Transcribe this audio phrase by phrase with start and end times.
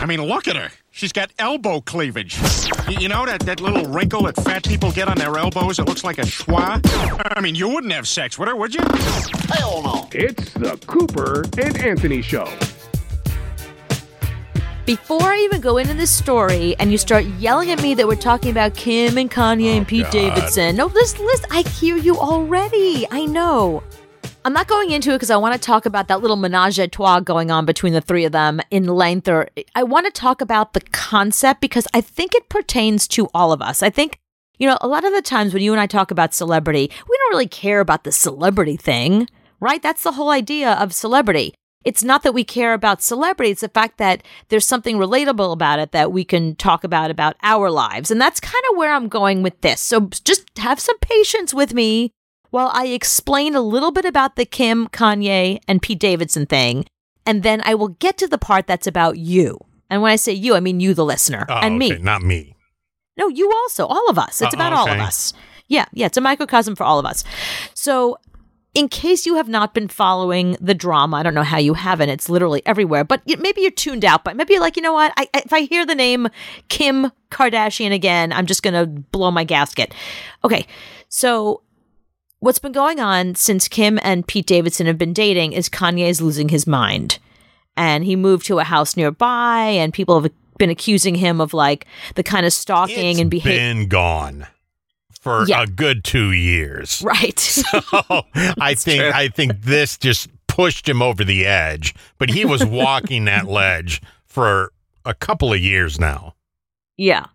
[0.00, 0.70] I mean, look at her.
[0.92, 2.38] She's got elbow cleavage.
[2.88, 5.78] Y- You know that, that little wrinkle that fat people get on their elbows?
[5.78, 6.80] It looks like a schwa.
[7.36, 8.80] I mean, you wouldn't have sex with her, would you?
[9.54, 10.08] Hell no.
[10.12, 12.48] It's the Cooper and Anthony Show.
[14.86, 18.16] Before I even go into this story and you start yelling at me that we're
[18.16, 22.16] talking about Kim and Kanye and oh, Pete Davidson, no, this list, I hear you
[22.16, 23.06] already.
[23.10, 23.84] I know.
[24.42, 26.88] I'm not going into it because I want to talk about that little menage a
[26.88, 30.40] trois going on between the three of them in length, or I want to talk
[30.40, 33.82] about the concept because I think it pertains to all of us.
[33.82, 34.18] I think,
[34.58, 37.16] you know, a lot of the times when you and I talk about celebrity, we
[37.18, 39.28] don't really care about the celebrity thing,
[39.60, 39.82] right?
[39.82, 41.52] That's the whole idea of celebrity.
[41.84, 45.78] It's not that we care about celebrity, it's the fact that there's something relatable about
[45.78, 48.10] it that we can talk about about our lives.
[48.10, 49.80] And that's kind of where I'm going with this.
[49.82, 52.12] So just have some patience with me
[52.50, 56.84] while I explain a little bit about the Kim, Kanye, and Pete Davidson thing.
[57.26, 59.58] And then I will get to the part that's about you.
[59.88, 61.90] And when I say you, I mean you, the listener, Oh, and me.
[61.98, 62.54] Not me.
[63.16, 64.40] No, you also, all of us.
[64.40, 65.32] It's Uh, about all of us.
[65.68, 67.22] Yeah, yeah, it's a microcosm for all of us.
[67.74, 68.18] So,
[68.72, 72.08] in case you have not been following the drama, I don't know how you haven't.
[72.08, 73.02] It's literally everywhere.
[73.04, 74.22] But maybe you're tuned out.
[74.24, 75.12] But maybe you're like, you know what?
[75.16, 76.28] I, I- if I hear the name
[76.68, 79.92] Kim Kardashian again, I'm just gonna blow my gasket.
[80.44, 80.66] Okay,
[81.08, 81.62] so
[82.40, 86.20] what's been going on since Kim and Pete Davidson have been dating is Kanye is
[86.20, 87.18] losing his mind.
[87.76, 91.86] And he moved to a house nearby, and people have been accusing him of like
[92.16, 93.58] the kind of stalking It's and behavior.
[93.58, 94.46] been gone
[95.20, 95.62] for Yeah.
[95.62, 97.00] a good two years.
[97.04, 97.38] Right.
[97.38, 97.62] So
[98.34, 103.24] I think I think this just pushed him over the edge, but he was walking
[103.26, 104.72] that ledge for
[105.04, 106.34] a couple of years now.
[106.96, 107.26] yeah.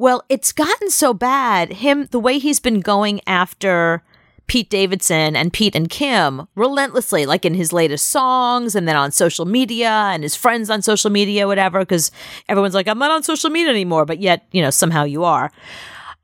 [0.00, 1.72] Well, it's gotten so bad.
[1.72, 4.04] Him, the way he's been going after
[4.48, 9.12] Pete Davidson and Pete and Kim relentlessly, like in his latest songs and then on
[9.12, 12.10] social media and his friends on social media, whatever, because
[12.48, 15.52] everyone's like, I'm not on social media anymore, but yet, you know, somehow you are.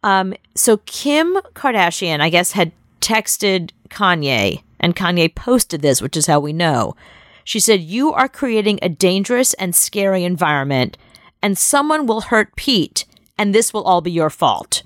[0.02, 6.26] Um, so Kim Kardashian, I guess, had texted Kanye, and Kanye posted this, which is
[6.26, 6.96] how we know.
[7.44, 10.96] She said, You are creating a dangerous and scary environment,
[11.42, 13.04] and someone will hurt Pete,
[13.36, 14.82] and this will all be your fault.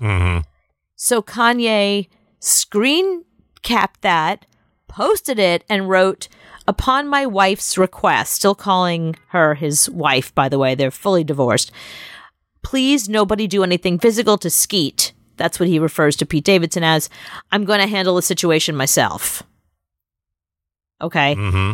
[0.95, 2.07] So Kanye
[2.39, 3.23] screen
[3.61, 4.45] capped that,
[4.87, 6.27] posted it, and wrote,
[6.67, 11.71] Upon my wife's request, still calling her his wife, by the way, they're fully divorced.
[12.61, 15.13] Please, nobody do anything physical to Skeet.
[15.37, 17.09] That's what he refers to Pete Davidson as.
[17.51, 19.41] I'm going to handle the situation myself.
[21.01, 21.33] Okay.
[21.35, 21.73] hmm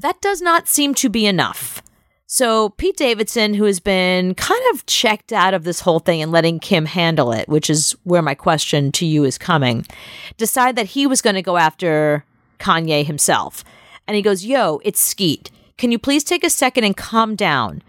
[0.00, 1.80] That does not seem to be enough.
[2.28, 6.32] So, Pete Davidson, who has been kind of checked out of this whole thing and
[6.32, 9.86] letting Kim handle it, which is where my question to you is coming,
[10.36, 12.24] decided that he was going to go after
[12.58, 13.62] Kanye himself.
[14.08, 15.52] And he goes, Yo, it's Skeet.
[15.78, 17.82] Can you please take a second and calm down?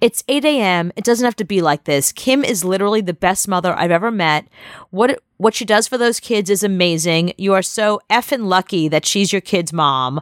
[0.00, 0.90] It's 8 a.m.
[0.96, 2.12] It doesn't have to be like this.
[2.12, 4.48] Kim is literally the best mother I've ever met.
[4.90, 7.34] What what she does for those kids is amazing.
[7.36, 10.20] You are so effing lucky that she's your kid's mom.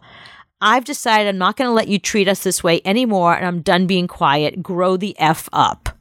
[0.60, 3.62] I've decided I'm not going to let you treat us this way anymore, and I'm
[3.62, 4.62] done being quiet.
[4.62, 5.96] Grow the f up.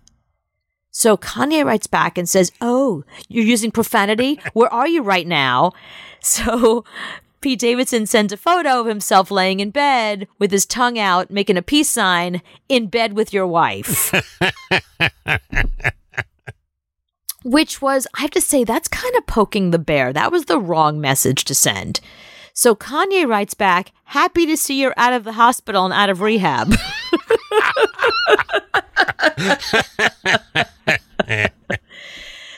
[0.91, 4.39] So Kanye writes back and says, "Oh, you're using profanity.
[4.53, 5.71] Where are you right now?"
[6.21, 6.83] So
[7.41, 11.55] Pete Davidson sends a photo of himself laying in bed with his tongue out, making
[11.55, 14.13] a peace sign, in bed with your wife.
[17.45, 20.11] Which was, I have to say, that's kind of poking the bear.
[20.11, 22.01] That was the wrong message to send.
[22.59, 26.19] So Kanye writes back, happy to see you're out of the hospital and out of
[26.19, 26.73] rehab.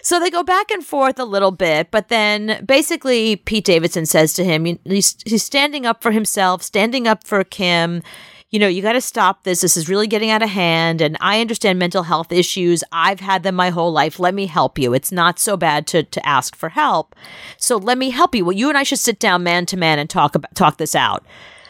[0.04, 4.34] So they go back and forth a little bit, but then basically Pete Davidson says
[4.34, 8.02] to him, he's, he's standing up for himself, standing up for Kim.
[8.52, 9.62] You know, you got to stop this.
[9.62, 11.02] This is really getting out of hand.
[11.02, 12.84] And I understand mental health issues.
[12.92, 14.20] I've had them my whole life.
[14.20, 14.94] Let me help you.
[14.94, 17.16] It's not so bad to, to ask for help.
[17.58, 18.44] So let me help you.
[18.44, 20.96] Well, you and I should sit down man to man and talk about, talk this
[20.96, 21.26] out.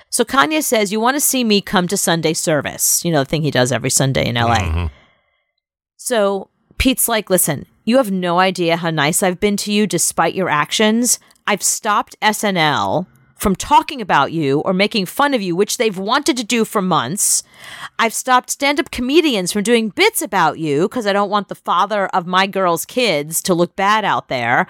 [0.09, 3.05] So Kanye says, You want to see me come to Sunday service?
[3.05, 4.57] You know, the thing he does every Sunday in LA.
[4.57, 4.85] Mm-hmm.
[5.97, 6.49] So
[6.79, 10.49] Pete's like, listen, you have no idea how nice I've been to you despite your
[10.49, 11.19] actions.
[11.45, 13.05] I've stopped SNL
[13.41, 16.79] from talking about you or making fun of you, which they've wanted to do for
[16.79, 17.41] months.
[17.97, 21.55] I've stopped stand up comedians from doing bits about you because I don't want the
[21.55, 24.67] father of my girl's kids to look bad out there.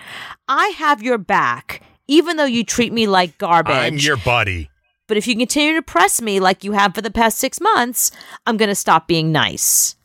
[0.47, 3.75] I have your back, even though you treat me like garbage.
[3.75, 4.69] I'm your buddy.
[5.05, 8.09] But if you continue to press me like you have for the past six months,
[8.45, 9.97] I'm going to stop being nice.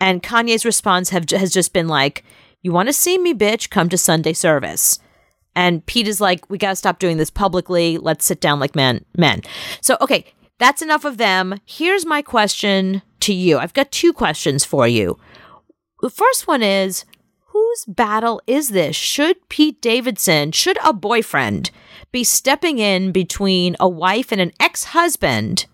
[0.00, 2.24] And Kanye's response have, has just been like,
[2.62, 3.70] You want to see me, bitch?
[3.70, 4.98] Come to Sunday service.
[5.54, 7.98] And Pete is like, We got to stop doing this publicly.
[7.98, 9.04] Let's sit down like men.
[9.16, 9.42] men.
[9.80, 10.26] So, okay,
[10.58, 11.58] that's enough of them.
[11.66, 13.58] Here's my question to you.
[13.58, 15.18] I've got two questions for you.
[16.00, 17.04] The first one is
[17.46, 18.96] whose battle is this?
[18.96, 21.70] Should Pete Davidson, should a boyfriend
[22.10, 25.66] be stepping in between a wife and an ex husband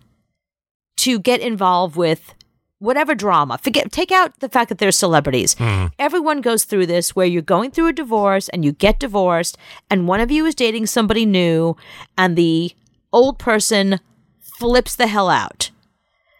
[0.99, 2.35] to get involved with
[2.79, 3.59] whatever drama?
[3.59, 5.55] Forget, take out the fact that they're celebrities.
[5.55, 5.87] Hmm.
[5.99, 9.59] Everyone goes through this where you're going through a divorce and you get divorced,
[9.91, 11.77] and one of you is dating somebody new,
[12.17, 12.73] and the
[13.13, 14.01] old person
[14.41, 15.71] flips the hell out.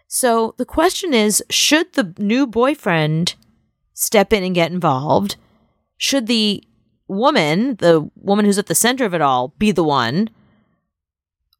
[0.07, 3.35] So the question is should the new boyfriend
[3.93, 5.35] step in and get involved?
[5.97, 6.63] Should the
[7.07, 10.29] woman, the woman who's at the center of it all, be the one?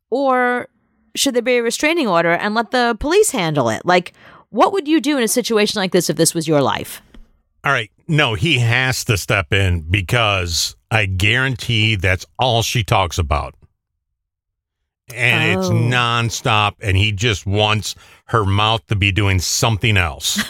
[0.10, 0.70] Or
[1.16, 3.86] should there be a restraining order and let the police handle it?
[3.86, 4.14] Like,
[4.50, 7.02] what would you do in a situation like this if this was your life?
[7.64, 7.92] All right.
[8.08, 13.54] No, he has to step in because I guarantee that's all she talks about.
[15.14, 15.74] And it's Oh.
[15.74, 20.40] nonstop, and he just wants her mouth to be doing something else.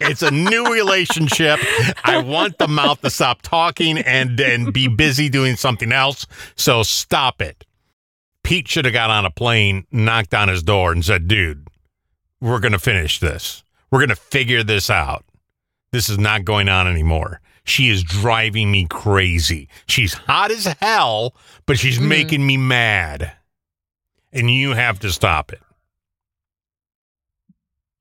[0.00, 1.58] it's a new relationship.
[2.04, 6.26] I want the mouth to stop talking and then be busy doing something else.
[6.56, 7.64] So stop it.
[8.52, 11.68] Pete should have got on a plane, knocked on his door, and said, dude,
[12.38, 13.64] we're going to finish this.
[13.90, 15.24] We're going to figure this out.
[15.90, 17.40] This is not going on anymore.
[17.64, 19.70] She is driving me crazy.
[19.86, 21.34] She's hot as hell,
[21.64, 22.08] but she's mm-hmm.
[22.08, 23.32] making me mad.
[24.34, 25.62] And you have to stop it.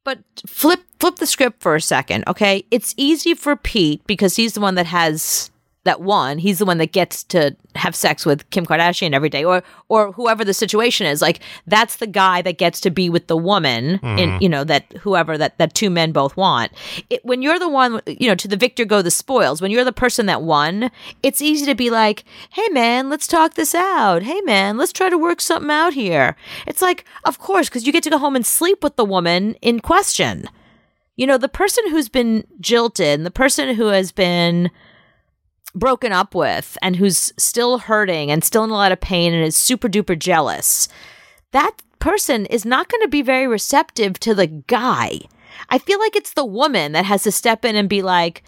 [0.04, 2.66] But flip flip the script for a second, okay?
[2.72, 5.50] It's easy for Pete because he's the one that has
[5.84, 6.38] that one.
[6.38, 10.12] He's the one that gets to have sex with Kim Kardashian every day, or or
[10.12, 11.22] whoever the situation is.
[11.22, 14.38] Like that's the guy that gets to be with the woman, in mm-hmm.
[14.42, 16.72] you know that whoever that that two men both want.
[17.10, 19.62] It, when you're the one, you know, to the victor go the spoils.
[19.62, 20.92] When you're the person that won,
[21.24, 24.22] it's easy to be like, "Hey man, let's talk this out.
[24.24, 26.36] Hey man, let's try to work something out here."
[26.68, 29.56] It's like, of course, because you get to go home and sleep with the woman
[29.62, 30.48] in question.
[31.16, 34.70] You know, the person who's been jilted, and the person who has been
[35.74, 39.44] broken up with and who's still hurting and still in a lot of pain and
[39.44, 40.88] is super duper jealous,
[41.52, 45.20] that person is not going to be very receptive to the guy.
[45.70, 48.44] I feel like it's the woman that has to step in and be like,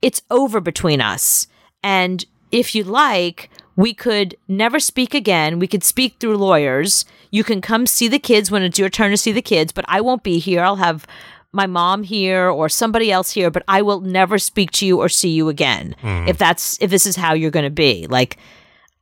[0.00, 1.46] it's over between us.
[1.82, 5.58] And if you like, we could never speak again.
[5.58, 7.04] We could speak through lawyers.
[7.30, 9.84] You can come see the kids when it's your turn to see the kids, but
[9.88, 10.62] I won't be here.
[10.62, 11.06] I'll have
[11.52, 15.08] my mom here or somebody else here, but I will never speak to you or
[15.08, 15.94] see you again.
[16.00, 16.26] Hmm.
[16.26, 18.06] If that's if this is how you're going to be.
[18.06, 18.38] Like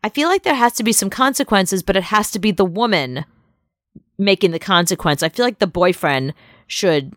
[0.03, 2.65] I feel like there has to be some consequences, but it has to be the
[2.65, 3.25] woman
[4.19, 5.23] making the consequence.
[5.23, 6.35] I feel like the boyfriend
[6.67, 7.15] should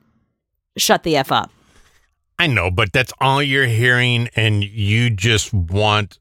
[0.77, 1.51] shut the f up.
[2.39, 6.19] I know, but that's all you're hearing, and you just want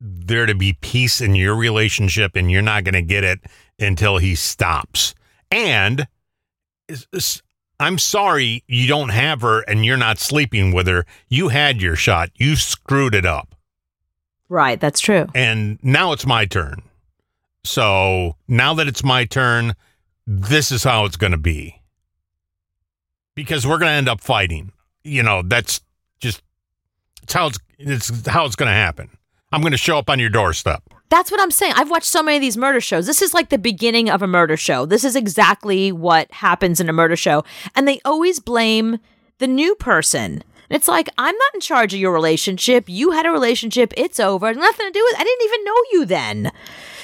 [0.00, 3.40] there to be peace in your relationship, and you're not going to get it
[3.78, 5.14] until he stops.
[5.50, 6.08] And
[7.82, 11.04] I'm sorry you don't have her and you're not sleeping with her.
[11.28, 13.54] You had your shot, you screwed it up,
[14.48, 15.26] Right, that's true.
[15.34, 16.82] and now it's my turn.
[17.64, 19.74] So now that it's my turn,
[20.26, 21.80] this is how it's going to be.
[23.34, 24.72] Because we're going to end up fighting.
[25.04, 25.80] You know, that's
[26.20, 26.42] just
[27.22, 29.10] it's how it's it's how it's going to happen.
[29.52, 30.82] I'm going to show up on your doorstep.
[31.12, 31.74] That's what I'm saying.
[31.76, 33.04] I've watched so many of these murder shows.
[33.04, 34.86] This is like the beginning of a murder show.
[34.86, 37.44] This is exactly what happens in a murder show.
[37.74, 38.96] And they always blame
[39.36, 40.42] the new person.
[40.70, 42.88] It's like, I'm not in charge of your relationship.
[42.88, 43.92] You had a relationship.
[43.94, 44.54] It's over.
[44.54, 46.52] Nothing to do with I didn't even know you then.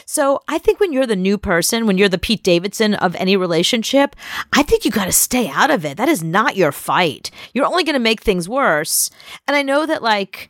[0.06, 3.36] So I think when you're the new person, when you're the Pete Davidson of any
[3.36, 4.16] relationship,
[4.54, 5.98] I think you got to stay out of it.
[5.98, 7.30] That is not your fight.
[7.52, 9.10] You're only going to make things worse.
[9.46, 10.48] And I know that, like,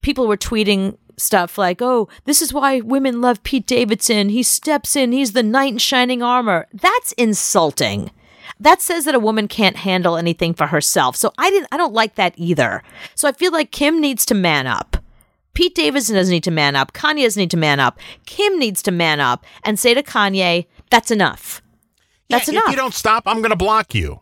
[0.00, 4.28] people were tweeting stuff like, oh, this is why women love Pete Davidson.
[4.28, 6.66] He steps in, he's the knight in shining armor.
[6.72, 8.10] That's insulting.
[8.60, 11.16] That says that a woman can't handle anything for herself.
[11.16, 12.82] So I didn't I don't like that either.
[13.14, 14.96] So I feel like Kim needs to man up.
[15.54, 16.92] Pete Davidson doesn't need to man up.
[16.92, 17.98] Kanye doesn't need to man up.
[18.26, 21.62] Kim needs to man up and say to Kanye, that's enough.
[22.28, 22.64] That's Yeah, enough.
[22.66, 24.20] If you don't stop, I'm going to block you.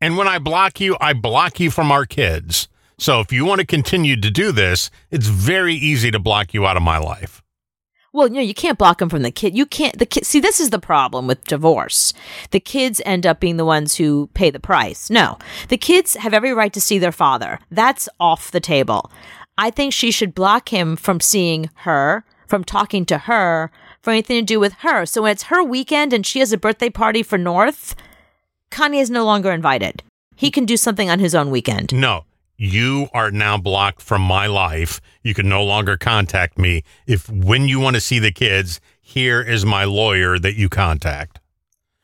[0.00, 2.68] And when I block you, I block you from our kids.
[3.02, 6.68] So if you want to continue to do this, it's very easy to block you
[6.68, 7.42] out of my life.
[8.12, 9.56] Well, you know, you can't block them from the kid.
[9.56, 9.98] You can't.
[9.98, 10.24] The kid.
[10.24, 12.12] See, this is the problem with divorce.
[12.52, 15.10] The kids end up being the ones who pay the price.
[15.10, 17.58] No, the kids have every right to see their father.
[17.72, 19.10] That's off the table.
[19.58, 24.36] I think she should block him from seeing her, from talking to her, for anything
[24.36, 25.06] to do with her.
[25.06, 27.96] So when it's her weekend and she has a birthday party for North,
[28.70, 30.04] Kanye is no longer invited.
[30.36, 31.92] He can do something on his own weekend.
[31.92, 32.26] No,
[32.62, 35.00] you are now blocked from my life.
[35.24, 36.84] You can no longer contact me.
[37.08, 41.40] If when you want to see the kids, here is my lawyer that you contact.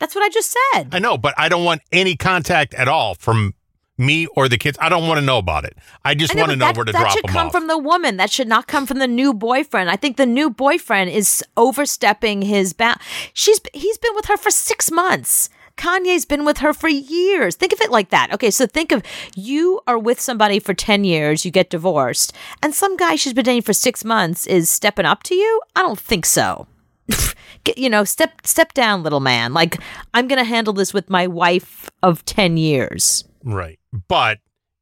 [0.01, 0.89] That's what I just said.
[0.91, 3.55] I know, but I don't want any contact at all from
[3.97, 4.77] me or the kids.
[4.81, 5.77] I don't want to know about it.
[6.05, 7.05] I just I know, want to know that, where to drop it.
[7.05, 8.17] that should come from the woman.
[8.17, 9.89] That should not come from the new boyfriend.
[9.89, 12.99] I think the new boyfriend is overstepping his bound.
[13.33, 15.51] She's he's been with her for six months.
[15.79, 17.57] Kanye's been with her for years.
[17.57, 18.33] Think of it like that.
[18.35, 19.03] Okay, so think of
[19.37, 23.45] you are with somebody for 10 years, you get divorced, and some guy she's been
[23.45, 25.63] dating for six months is stepping up to you?
[25.77, 26.67] I don't think so.
[27.65, 29.55] Get, you know, step step down, little man.
[29.55, 29.79] Like
[30.13, 33.25] I'm gonna handle this with my wife of 10 years.
[33.43, 33.79] right.
[34.09, 34.39] But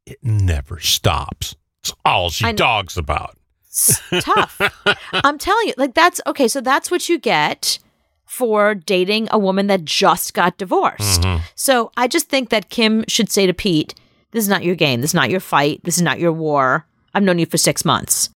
[0.07, 1.55] it never stops.
[1.81, 3.37] It's all she talks about.
[3.69, 4.61] It's tough.
[5.13, 6.49] I'm telling you, like that's okay.
[6.49, 7.79] So that's what you get
[8.27, 11.23] for dating a woman that just got divorced.
[11.23, 11.43] Mm-hmm.
[11.55, 13.95] So I just think that Kim should say to Pete,
[14.33, 15.01] "This is not your game.
[15.01, 15.81] This is not your fight.
[15.85, 16.87] This is not your war.
[17.15, 18.31] I've known you for six months."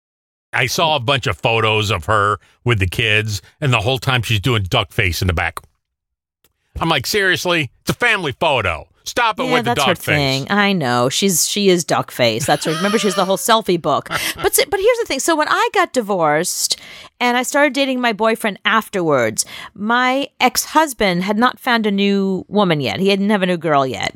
[0.53, 4.21] I saw a bunch of photos of her with the kids, and the whole time
[4.21, 5.59] she's doing duck face in the back.
[6.79, 7.71] I'm like, seriously?
[7.81, 8.87] It's a family photo.
[9.07, 10.03] Stop it yeah, with the that's her face.
[10.05, 10.47] thing.
[10.51, 12.45] I know she's she is duck face.
[12.45, 12.73] That's her.
[12.73, 14.09] Remember, she's the whole selfie book.
[14.35, 15.19] But but here's the thing.
[15.19, 16.77] So when I got divorced
[17.19, 22.45] and I started dating my boyfriend afterwards, my ex husband had not found a new
[22.47, 22.99] woman yet.
[22.99, 24.13] He didn't have a new girl yet.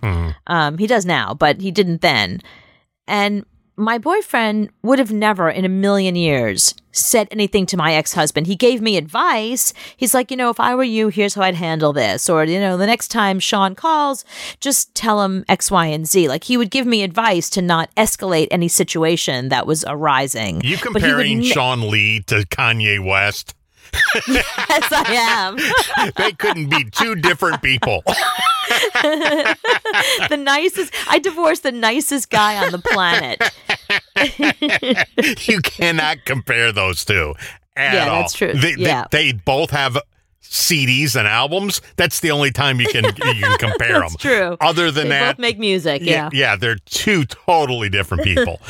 [0.47, 2.41] Um, he does now, but he didn't then.
[3.07, 3.45] And
[3.77, 8.45] my boyfriend would have never in a million years said anything to my ex-husband.
[8.47, 9.73] He gave me advice.
[9.95, 12.29] He's like, you know, if I were you, here's how I'd handle this.
[12.29, 14.25] Or, you know, the next time Sean calls,
[14.59, 16.27] just tell him X, Y, and Z.
[16.27, 20.61] Like he would give me advice to not escalate any situation that was arising.
[20.61, 23.55] You But he would comparing ne- Sean Lee to Kanye West?
[24.27, 25.13] Yes, I
[25.97, 26.11] am.
[26.17, 28.03] They couldn't be two different people.
[30.29, 30.93] the nicest.
[31.09, 33.41] I divorced the nicest guy on the planet.
[35.47, 37.33] you cannot compare those two
[37.75, 38.21] at Yeah, all.
[38.21, 38.53] that's true.
[38.53, 39.05] They, they- Yeah.
[39.11, 39.97] they, both have
[40.43, 41.81] CDs and albums.
[41.95, 44.31] That's the only time you can you can compare That's them.
[44.31, 44.57] true.
[44.59, 46.01] Other than They that, both make music.
[46.03, 46.29] Yeah.
[46.33, 48.59] yeah, they're two totally different people.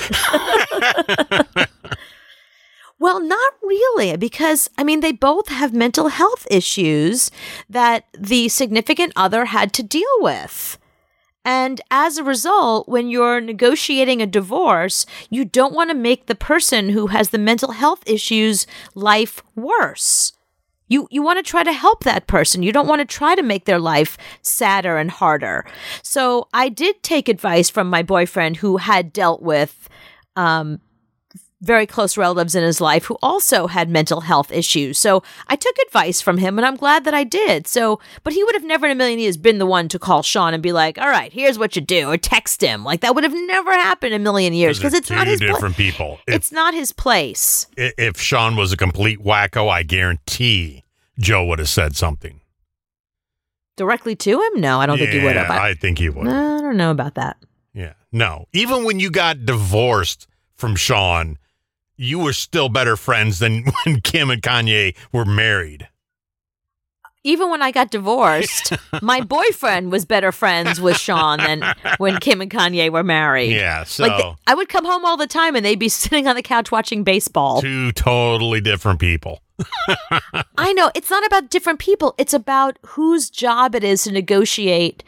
[3.02, 7.32] Well, not really, because I mean, they both have mental health issues
[7.68, 10.78] that the significant other had to deal with.
[11.44, 16.36] And as a result, when you're negotiating a divorce, you don't want to make the
[16.36, 20.34] person who has the mental health issues life worse.
[20.88, 22.62] You you want to try to help that person.
[22.62, 25.66] You don't want to try to make their life sadder and harder.
[26.04, 29.90] So I did take advice from my boyfriend who had dealt with
[30.36, 30.82] um,
[31.62, 34.98] very close relatives in his life who also had mental health issues.
[34.98, 37.68] So I took advice from him and I'm glad that I did.
[37.68, 40.24] So, but he would have never in a million years been the one to call
[40.24, 42.84] Sean and be like, all right, here's what you do, or text him.
[42.84, 45.48] Like that would have never happened in a million years because it's not his pla-
[45.54, 46.20] different people.
[46.28, 47.68] If, It's not his place.
[47.78, 50.84] if Sean was a complete wacko, I guarantee
[51.20, 52.42] Joe would have said something.
[53.78, 54.62] Directly to him?
[54.62, 55.50] No, I don't think he would have.
[55.50, 56.28] I, I think he would.
[56.28, 57.38] I don't know about that.
[57.74, 57.94] Yeah.
[58.12, 58.46] No.
[58.52, 61.38] Even when you got divorced from Sean,
[62.02, 65.88] you were still better friends than when Kim and Kanye were married.
[67.24, 71.64] Even when I got divorced, my boyfriend was better friends with Sean than
[72.00, 73.52] when Kim and Kanye were married.
[73.52, 73.84] Yeah.
[73.84, 76.36] So Like th- I would come home all the time and they'd be sitting on
[76.36, 77.62] the couch watching baseball.
[77.62, 79.40] two totally different people.
[80.58, 82.16] I know it's not about different people.
[82.18, 85.04] It's about whose job it is to negotiate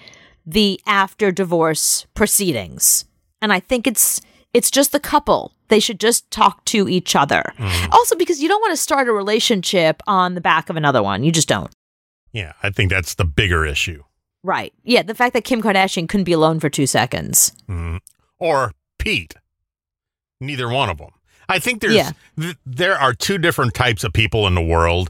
[0.45, 3.05] the after divorce proceedings.
[3.41, 4.21] And I think it's
[4.53, 5.51] it's just the couple.
[5.73, 7.41] They should just talk to each other.
[7.91, 11.23] Also because you don't want to start a relationship on the back of another one.
[11.23, 11.71] You just don't.
[12.31, 12.53] Yeah.
[12.61, 14.03] I think that's the bigger issue.
[14.43, 14.71] Right.
[14.83, 17.53] Yeah, the fact that Kim Kardashian couldn't be alone for 2 seconds.
[17.67, 18.01] Mhm.
[18.37, 19.33] Or Pete.
[20.39, 21.09] Neither one of them.
[21.49, 22.11] I think there's Yeah.
[22.39, 25.09] th- there are two different types of people in the world.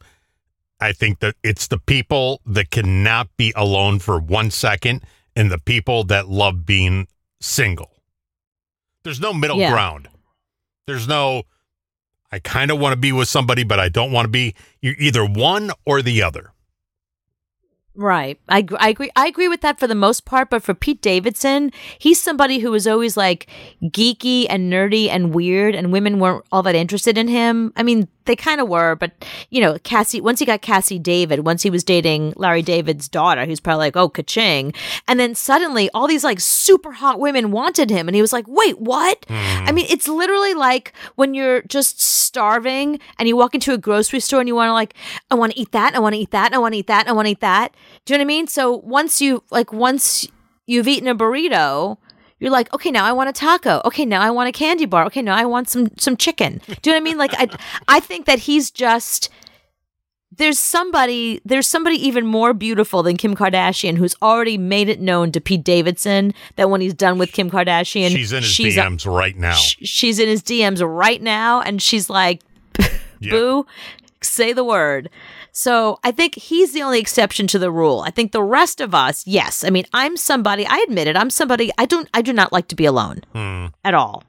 [0.80, 5.04] I think that it's the people that cannot be alone for one second
[5.36, 7.08] and the people that love being
[7.42, 7.92] single.
[9.04, 9.72] There's no middle Yeah.
[9.72, 10.08] ground.
[10.88, 11.44] There's no
[12.32, 14.96] I kind of want to be with somebody but I don't want to be you're
[14.98, 16.52] either one or the other.
[17.96, 18.40] Right.
[18.50, 19.12] I, I agree.
[19.16, 20.50] I agree with that for the most part.
[20.50, 23.48] But for Pete Davidson, he's somebody who was always like
[23.84, 27.72] geeky and nerdy and weird, and women weren't all that interested in him.
[27.76, 29.12] I mean, they kind of were, but
[29.52, 30.22] you know, Cassie.
[30.22, 33.86] Once he got Cassie David, once he was dating Larry David's daughter, he was probably
[33.86, 34.74] like, "Oh, ka-ching!"
[35.08, 38.46] And then suddenly, all these like super hot women wanted him, and he was like,
[38.48, 39.68] "Wait, what?" Mm-hmm.
[39.68, 44.20] I mean, it's literally like when you're just starving and you walk into a grocery
[44.20, 44.96] store and you want to like,
[45.30, 47.08] I want to eat that, I want to eat that, I want to eat that,
[47.08, 47.76] I want to eat that.
[48.06, 48.48] Do you know what I mean?
[48.48, 50.28] So once you like once
[50.66, 51.98] you've eaten a burrito,
[52.40, 53.82] you're like, okay, now I want a taco.
[53.86, 55.06] Okay, now I want a candy bar.
[55.06, 56.62] Okay, now I want some some chicken.
[56.82, 57.18] Do you know what I mean?
[57.18, 57.48] Like I
[57.88, 59.30] I think that he's just
[60.36, 65.32] there's somebody there's somebody even more beautiful than Kim Kardashian who's already made it known
[65.32, 68.82] to Pete Davidson that when he's done with Kim Kardashian, she's in his she's a-
[68.82, 69.54] DMs right now.
[69.54, 72.42] sh- she's in his DMs right now, and she's like.
[73.22, 73.66] "Boo,
[74.22, 75.10] say the word."
[75.56, 78.02] So I think he's the only exception to the rule.
[78.06, 79.64] I think the rest of us, yes.
[79.64, 80.66] I mean, I'm somebody.
[80.66, 81.16] I admit it.
[81.16, 81.72] I'm somebody.
[81.78, 82.10] I don't.
[82.14, 83.68] I do not like to be alone Hmm.
[83.86, 84.24] at all.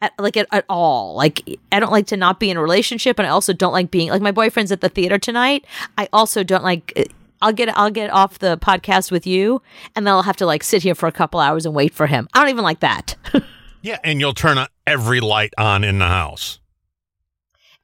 [0.00, 1.14] At, like at, at all.
[1.14, 3.90] Like I don't like to not be in a relationship, and I also don't like
[3.92, 5.64] being like my boyfriend's at the theater tonight.
[5.96, 7.10] I also don't like.
[7.40, 9.62] I'll get I'll get off the podcast with you,
[9.94, 12.08] and then I'll have to like sit here for a couple hours and wait for
[12.08, 12.28] him.
[12.34, 13.14] I don't even like that.
[13.80, 14.58] Yeah, and you'll turn
[14.88, 16.58] every light on in the house.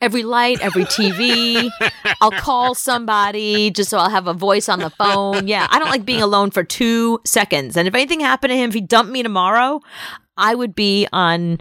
[0.04, 1.70] Every light, every TV.
[2.20, 5.49] I'll call somebody just so I'll have a voice on the phone.
[5.49, 7.76] Yeah, I don't like being alone for two seconds.
[7.76, 9.80] And if anything happened to him, if he dumped me tomorrow,
[10.37, 11.61] I would be on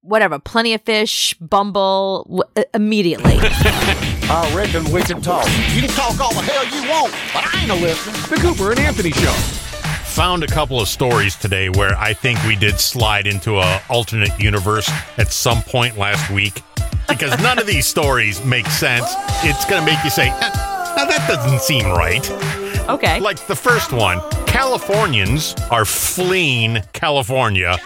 [0.00, 3.38] whatever, Plenty of Fish, Bumble, w- uh, immediately.
[3.40, 5.46] I reckon we can talk.
[5.74, 8.36] You can talk all the hell you want, but I ain't a listener.
[8.36, 9.63] The Cooper and Anthony Show.
[10.14, 14.38] Found a couple of stories today where I think we did slide into a alternate
[14.38, 16.62] universe at some point last week
[17.08, 19.12] because none of these stories make sense.
[19.42, 20.50] It's going to make you say, "Eh,
[20.96, 22.24] now that doesn't seem right.
[22.88, 23.18] Okay.
[23.18, 27.76] Like the first one, Californians are fleeing California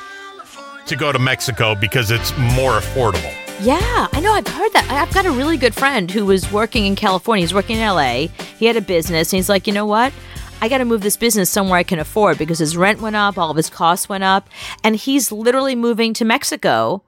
[0.86, 3.32] to go to Mexico because it's more affordable.
[3.60, 4.32] Yeah, I know.
[4.34, 4.86] I've heard that.
[4.90, 7.42] I've got a really good friend who was working in California.
[7.42, 8.28] He's working in LA.
[8.58, 10.12] He had a business, and he's like, you know what?
[10.60, 13.38] I got to move this business somewhere I can afford because his rent went up,
[13.38, 14.48] all of his costs went up,
[14.82, 17.02] and he's literally moving to Mexico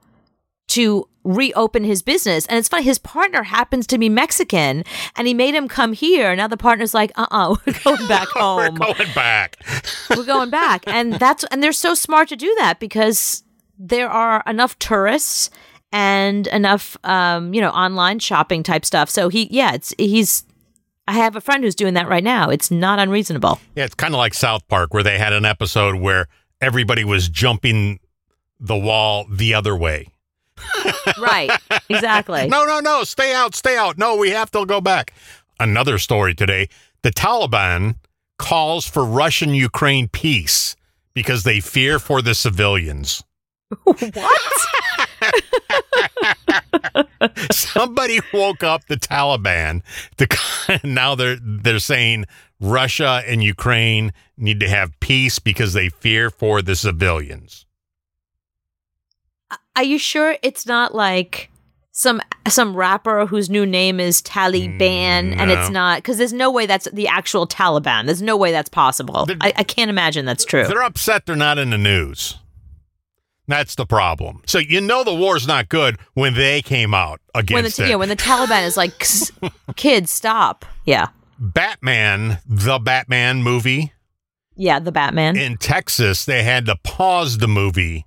[0.69, 2.45] to reopen his business.
[2.45, 4.83] And it's funny, his partner happens to be Mexican,
[5.15, 6.33] and he made him come here.
[6.35, 8.73] Now the partner's like, uh uh-uh, uh, we are going back home.
[8.79, 9.57] We're going back.
[10.15, 13.43] we're going back and that's and they're so smart to do that because
[13.77, 15.49] there are enough tourists
[15.91, 20.43] and enough um you know online shopping type stuff so he yeah it's he's
[21.07, 24.13] i have a friend who's doing that right now it's not unreasonable Yeah, it's kind
[24.13, 26.27] of like South Park, where they had an episode where
[26.59, 27.99] everybody was jumping
[28.59, 30.07] the wall the other way.
[31.19, 31.49] right
[31.89, 33.97] exactly No, no, no, stay out, stay out.
[33.97, 35.13] No, we have to go back.
[35.59, 36.69] Another story today
[37.01, 37.95] the Taliban
[38.37, 40.75] calls for Russian Ukraine peace
[41.13, 43.23] because they fear for the civilians.
[43.83, 43.99] what
[47.51, 49.81] Somebody woke up the Taliban.
[50.17, 52.25] To, now they're they're saying
[52.59, 57.65] Russia and Ukraine need to have peace because they fear for the civilians.
[59.75, 61.49] are you sure it's not like
[61.91, 66.65] some some rapper whose new name is Taliban and it's not because there's no way
[66.65, 68.05] that's the actual Taliban.
[68.05, 69.27] There's no way that's possible.
[69.41, 70.65] I, I can't imagine that's true.
[70.65, 72.37] They're upset they're not in the news.
[73.51, 74.41] That's the problem.
[74.45, 77.89] So you know the war's not good when they came out when the against it.
[77.89, 79.05] yeah when the Taliban is like
[79.75, 83.91] kids stop yeah Batman, the Batman movie
[84.55, 88.05] yeah the Batman in Texas, they had to pause the movie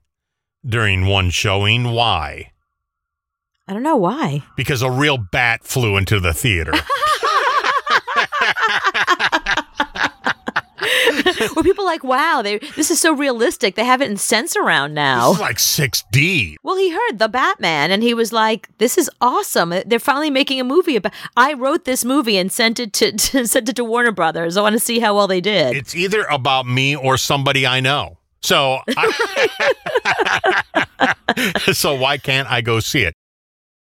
[0.66, 1.84] during one showing.
[1.92, 2.52] Why?
[3.68, 6.72] I don't know why Because a real bat flew into the theater.
[11.56, 15.28] were people like wow they this is so realistic they have it in Sensurround now
[15.32, 15.56] This is like
[16.12, 16.56] 6D.
[16.62, 20.60] well he heard the Batman and he was like this is awesome they're finally making
[20.60, 23.84] a movie about I wrote this movie and sent it to, to sent it to
[23.84, 27.16] Warner Brothers I want to see how well they did It's either about me or
[27.16, 28.18] somebody I know.
[28.40, 30.54] So, I-
[31.72, 33.14] so why can't I go see it?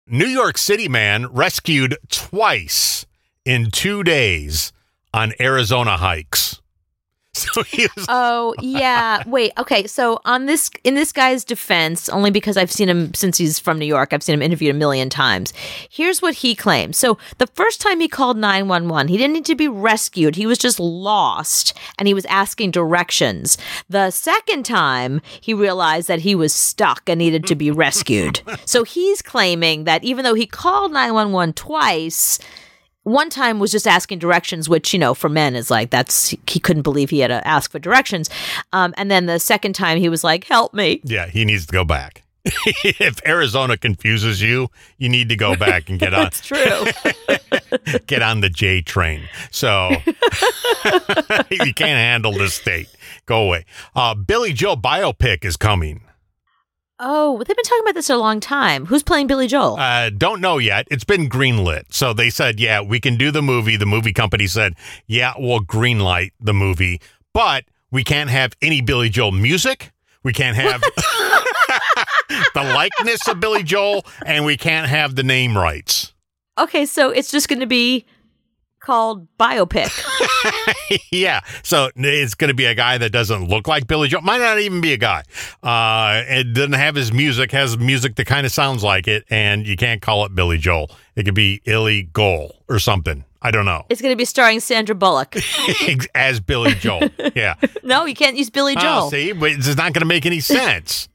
[0.07, 3.05] New York City man rescued twice
[3.45, 4.73] in two days
[5.13, 6.61] on Arizona hikes.
[7.55, 9.23] So he was Oh yeah.
[9.27, 9.53] Wait.
[9.59, 9.87] Okay.
[9.87, 13.79] So on this, in this guy's defense, only because I've seen him since he's from
[13.79, 15.53] New York, I've seen him interviewed a million times.
[15.89, 16.97] Here's what he claims.
[16.97, 20.37] So the first time he called nine one one, he didn't need to be rescued.
[20.37, 23.57] He was just lost, and he was asking directions.
[23.89, 28.41] The second time, he realized that he was stuck and needed to be rescued.
[28.65, 32.39] so he's claiming that even though he called nine one one twice
[33.09, 36.61] one time was just asking directions, which you know for men is like that's he
[36.61, 38.31] couldn't believe he had to ask for directions.
[38.73, 41.73] Um, and then the second time he was like, "Help me!" yeah, he needs to
[41.73, 42.23] go back.
[42.45, 46.87] if Arizona confuses you, you need to go back and get on That's true.
[48.07, 49.29] get on the J train.
[49.51, 49.91] So
[51.51, 52.89] you can't handle this state.
[53.27, 53.65] Go away.
[53.95, 56.03] Uh, Billy Joel biopic is coming.
[57.01, 58.87] Oh, they've been talking about this a long time.
[58.87, 59.77] Who's playing Billy Joel?
[59.79, 60.89] Uh, don't know yet.
[60.91, 61.93] It's been greenlit.
[61.93, 63.77] So they said, yeah, we can do the movie.
[63.77, 64.75] The movie company said,
[65.07, 67.01] yeah, we'll greenlight the movie,
[67.33, 69.93] but we can't have any Billy Joel music.
[70.25, 70.81] We can't have
[72.31, 76.13] the likeness of Billy Joel, and we can't have the name rights.
[76.59, 78.05] Okay, so it's just going to be
[78.89, 79.93] called biopic.
[81.13, 81.41] yeah.
[81.63, 84.23] So it's going to be a guy that doesn't look like Billy Joel.
[84.23, 85.25] Might not even be a guy.
[85.63, 89.67] Uh, it doesn't have his music, has music that kind of sounds like it, and
[89.67, 90.91] you can't call it Billy Joel.
[91.17, 93.27] It could be Illy Goal or something.
[93.43, 93.85] I don't know.
[93.91, 95.37] It's going to be starring Sandra Bullock.
[96.15, 97.11] As Billy Joel.
[97.37, 97.57] Yeah.
[97.83, 99.05] no, you can't use Billy Joel.
[99.05, 101.11] Oh, see, but it's not going to make any sense.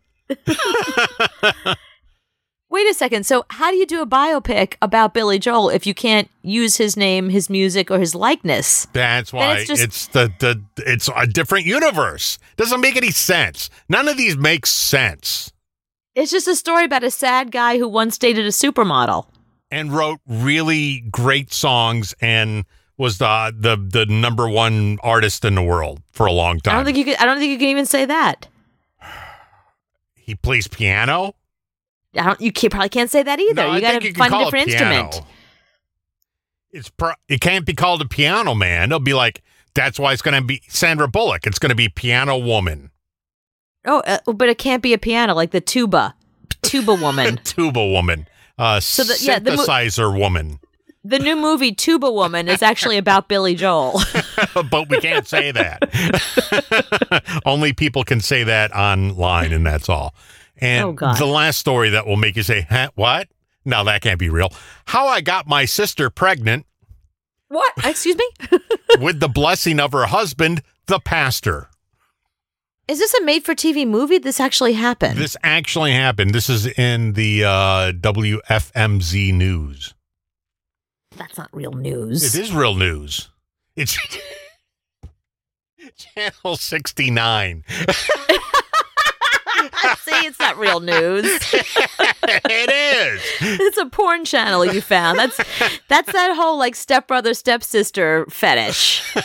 [2.74, 3.24] Wait a second.
[3.24, 6.98] So, how do you do a biopic about Billy Joel if you can't use his
[6.98, 8.88] name, his music, or his likeness?
[8.94, 12.40] That's why it's it's, the the it's a different universe.
[12.58, 13.70] Doesn't make any sense.
[13.90, 15.54] None of these make sense.
[16.16, 19.28] It's just a story about a sad guy who once dated a supermodel.
[19.70, 22.66] And wrote really great songs and
[22.98, 26.74] was the the the number one artist in the world for a long time.
[26.74, 27.18] I don't think you could.
[27.18, 28.48] I don't think you can even say that.
[30.16, 31.36] he plays piano.
[32.16, 32.42] I don't.
[32.42, 33.54] You can't, probably can't say that either.
[33.68, 34.96] No, you got to find a different piano.
[35.06, 35.28] instrument.
[36.72, 38.90] It's pro- it can't be called a piano man.
[38.90, 39.42] It'll be like
[39.76, 41.46] that's why it's going to be Sandra Bullock.
[41.48, 42.92] It's going to be piano woman,
[43.86, 46.16] Oh, uh, but it can't be a piano like the tuba,
[46.62, 47.40] tuba woman.
[47.44, 50.60] tuba woman, uh, So the- yeah, the mo- synthesizer woman.
[51.04, 54.00] the new movie Tuba Woman is actually about Billy Joel.
[54.72, 55.82] but we can't say that.
[57.46, 60.14] Only people can say that online, and that's all.
[60.64, 61.18] And Oh, God.
[61.18, 63.28] the last story that will make you say, huh, "What?
[63.66, 64.50] Now that can't be real."
[64.86, 66.66] How I got my sister pregnant
[67.54, 67.72] what?
[67.86, 68.28] Excuse me?
[69.00, 71.70] with the blessing of her husband, the pastor.
[72.88, 74.18] Is this a made-for-TV movie?
[74.18, 75.20] This actually happened.
[75.20, 76.34] This actually happened.
[76.34, 79.94] This is in the uh, WFMZ news.
[81.16, 82.36] That's not real news.
[82.36, 83.30] It is real news.
[83.76, 83.96] It's
[85.96, 87.64] Channel 69.
[90.34, 91.26] See, it's not real news.
[92.24, 93.22] it is.
[93.42, 95.20] It's a porn channel you found.
[95.20, 95.38] That's
[95.88, 99.16] that's that whole like stepbrother stepsister fetish.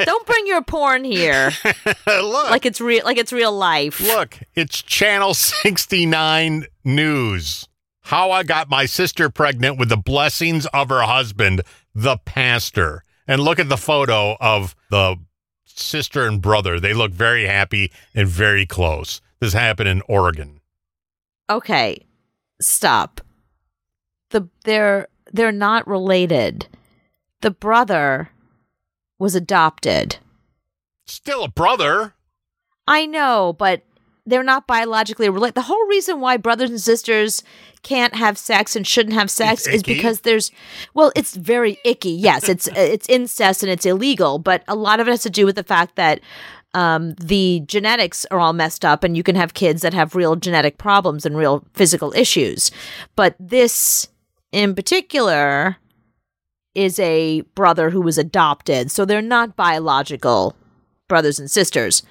[0.00, 1.50] Don't bring your porn here
[2.06, 2.50] Look.
[2.50, 4.00] like it's real like it's real life.
[4.00, 7.68] Look, it's Channel 69 News.
[8.02, 11.60] How I got my sister pregnant with the blessings of her husband,
[11.94, 13.04] the pastor.
[13.26, 15.16] And look at the photo of the
[15.66, 16.80] sister and brother.
[16.80, 19.20] They look very happy and very close.
[19.40, 20.60] This happened in Oregon.
[21.50, 22.04] Okay.
[22.60, 23.20] Stop.
[24.30, 26.66] The they're they're not related.
[27.40, 28.30] The brother
[29.18, 30.18] was adopted.
[31.06, 32.14] Still a brother.
[32.86, 33.82] I know, but
[34.26, 35.54] they're not biologically related.
[35.54, 37.42] The whole reason why brothers and sisters
[37.82, 39.94] can't have sex and shouldn't have sex It's is icky?
[39.94, 40.50] because there's
[40.94, 42.10] well, it's very icky.
[42.10, 45.46] Yes, it's it's incest and it's illegal, but a lot of it has to do
[45.46, 46.20] with the fact that
[46.74, 50.36] um, the genetics are all messed up, and you can have kids that have real
[50.36, 52.70] genetic problems and real physical issues.
[53.16, 54.08] But this,
[54.52, 55.76] in particular,
[56.74, 60.54] is a brother who was adopted, so they're not biological
[61.08, 62.02] brothers and sisters.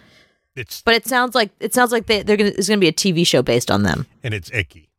[0.55, 2.93] It's But it sounds like it sounds like they, they're gonna there's gonna be a
[2.93, 4.07] TV show based on them.
[4.23, 4.89] and it's icky.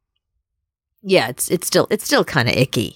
[1.03, 2.95] Yeah, it's it's still it's still kind of icky.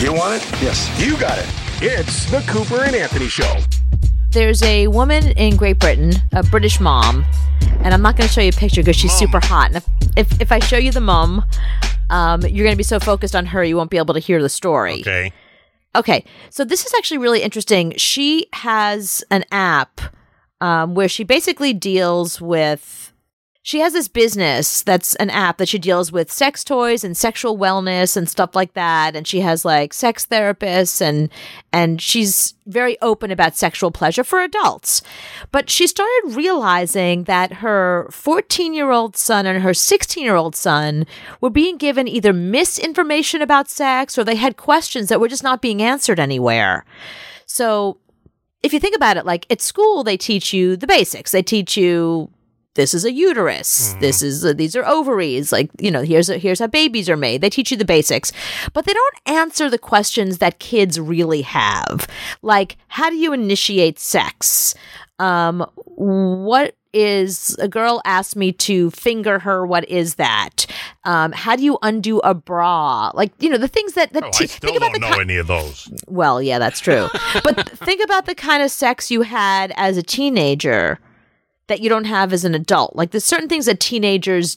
[0.00, 0.42] You want it?
[0.60, 0.90] Yes.
[1.00, 1.46] You got it.
[1.80, 3.56] It's the Cooper and Anthony Show.
[4.36, 7.24] There's a woman in Great Britain, a British mom,
[7.80, 9.68] and I'm not going to show you a picture because she's super hot.
[9.68, 11.42] And if, if if I show you the mom,
[12.10, 14.42] um, you're going to be so focused on her you won't be able to hear
[14.42, 15.00] the story.
[15.00, 15.32] Okay.
[15.94, 17.94] Okay, so this is actually really interesting.
[17.96, 20.02] She has an app
[20.60, 23.14] um, where she basically deals with.
[23.66, 27.58] She has this business that's an app that she deals with sex toys and sexual
[27.58, 29.16] wellness and stuff like that.
[29.16, 31.30] And she has like sex therapists and
[31.72, 35.02] and she's very open about sexual pleasure for adults.
[35.50, 40.54] But she started realizing that her 14 year old son and her 16 year old
[40.54, 41.04] son
[41.40, 45.60] were being given either misinformation about sex or they had questions that were just not
[45.60, 46.84] being answered anywhere.
[47.46, 47.98] So
[48.62, 51.32] if you think about it, like at school, they teach you the basics.
[51.32, 52.30] They teach you
[52.76, 53.94] this is a uterus.
[54.00, 55.50] This is uh, these are ovaries.
[55.50, 57.40] Like you know, here's a, here's how babies are made.
[57.40, 58.32] They teach you the basics,
[58.72, 62.06] but they don't answer the questions that kids really have.
[62.42, 64.74] Like how do you initiate sex?
[65.18, 69.66] Um, what is a girl asked me to finger her?
[69.66, 70.66] What is that?
[71.04, 73.10] Um, how do you undo a bra?
[73.14, 75.20] Like you know the things that that Oh, still think about don't the know ki-
[75.20, 75.88] any of those.
[76.06, 77.08] well, yeah, that's true.
[77.44, 80.98] but think about the kind of sex you had as a teenager
[81.68, 82.94] that you don't have as an adult.
[82.96, 84.56] Like there's certain things that teenagers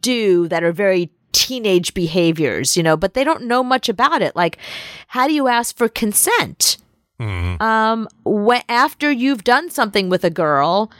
[0.00, 4.36] do that are very teenage behaviors, you know, but they don't know much about it.
[4.36, 4.58] Like
[5.08, 6.76] how do you ask for consent?
[7.60, 10.90] Um when after you've done something with a girl,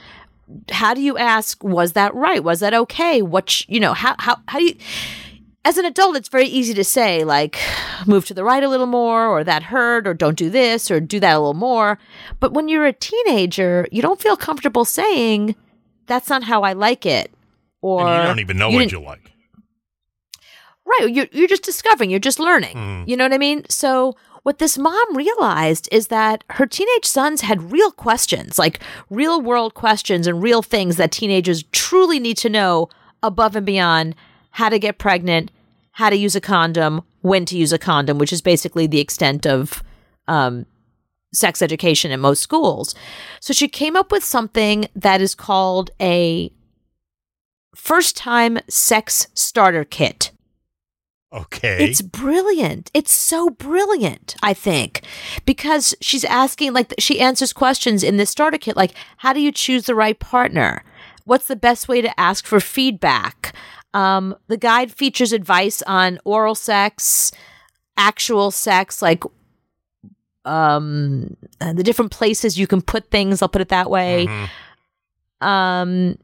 [0.71, 2.43] how do you ask was that right?
[2.43, 3.21] Was that okay?
[3.21, 4.75] What sh- you know, how how how do you
[5.65, 7.59] as an adult, it's very easy to say, like,
[8.05, 10.99] move to the right a little more, or that hurt, or don't do this, or
[10.99, 11.97] do that a little more.
[12.39, 15.55] But when you're a teenager, you don't feel comfortable saying,
[16.05, 17.33] that's not how I like it.
[17.81, 19.31] Or And you don't even know you what you like.
[20.85, 21.11] Right.
[21.11, 22.77] You're, you're just discovering, you're just learning.
[22.77, 23.07] Mm.
[23.07, 23.65] You know what I mean?
[23.67, 29.41] So, what this mom realized is that her teenage sons had real questions, like real
[29.41, 32.87] world questions and real things that teenagers truly need to know
[33.23, 34.13] above and beyond
[34.51, 35.51] how to get pregnant,
[35.95, 39.47] how to use a condom, when to use a condom, which is basically the extent
[39.47, 39.81] of
[40.27, 40.65] um,
[41.33, 42.93] sex education in most schools.
[43.39, 46.51] So, she came up with something that is called a
[47.73, 50.31] first time sex starter kit.
[51.31, 51.83] Okay.
[51.83, 52.91] It's brilliant.
[52.93, 55.01] It's so brilliant, I think,
[55.45, 59.51] because she's asking, like, she answers questions in this starter kit, like, how do you
[59.51, 60.83] choose the right partner?
[61.25, 63.53] What's the best way to ask for feedback?
[63.95, 67.31] Um, the guide features advice on oral sex,
[67.97, 69.23] actual sex, like,
[70.43, 73.41] um, the different places you can put things.
[73.41, 74.27] I'll put it that way.
[74.27, 74.49] Mhm.
[75.47, 76.17] Um,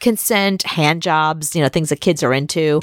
[0.00, 2.80] consent, hand jobs, you know, things that kids are into.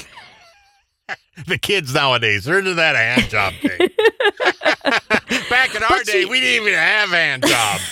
[1.46, 3.78] the kids nowadays, they're into that hand job thing.
[5.48, 7.82] Back in our But day, she- we didn't even have hand jobs.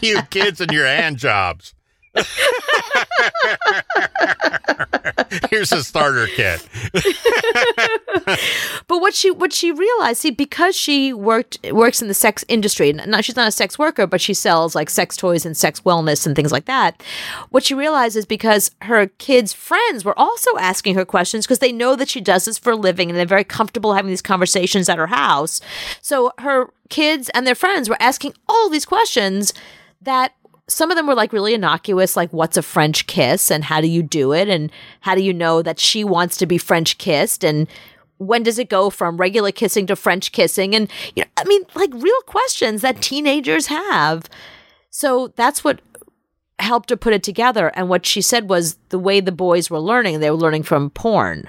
[0.02, 1.72] you kids and your hand jobs.
[5.50, 6.66] Here's a starter kit.
[8.88, 12.90] But what she what she realized, see, because she worked works in the sex industry,
[12.90, 15.80] and now she's not a sex worker, but she sells like sex toys and sex
[15.80, 17.02] wellness and things like that.
[17.50, 21.72] What she realized is because her kids' friends were also asking her questions because they
[21.72, 24.88] know that she does this for a living and they're very comfortable having these conversations
[24.88, 25.60] at her house.
[26.00, 29.52] So her kids and their friends were asking all these questions
[30.00, 30.32] that
[30.68, 33.86] some of them were like really innocuous, like what's a French kiss and how do
[33.86, 34.48] you do it?
[34.48, 37.44] And how do you know that she wants to be French kissed?
[37.44, 37.68] And
[38.18, 40.74] when does it go from regular kissing to French kissing?
[40.74, 44.28] And, you know, I mean, like real questions that teenagers have.
[44.90, 45.80] So that's what
[46.58, 47.68] helped her put it together.
[47.74, 50.90] And what she said was the way the boys were learning, they were learning from
[50.90, 51.48] porn.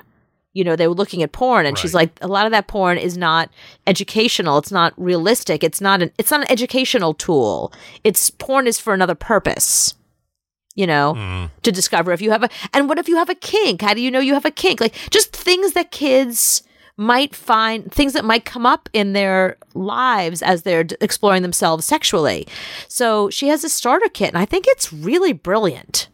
[0.58, 2.98] You know, they were looking at porn, and she's like, a lot of that porn
[2.98, 3.52] is not
[3.86, 4.58] educational.
[4.58, 5.64] It's not realistic.
[5.64, 6.12] It's not an.
[6.18, 7.72] It's not an educational tool.
[8.04, 9.94] It's porn is for another purpose.
[10.74, 11.46] You know, mm-hmm.
[11.62, 12.50] to discover if you have a.
[12.74, 13.84] And what if you have a kink?
[13.84, 14.82] How do you know you have a kink?
[14.82, 16.64] Like just things that kids
[16.98, 21.86] might find, things that might come up in their lives as they're d- exploring themselves
[21.86, 22.48] sexually.
[22.88, 26.08] So she has a starter kit, and I think it's really brilliant.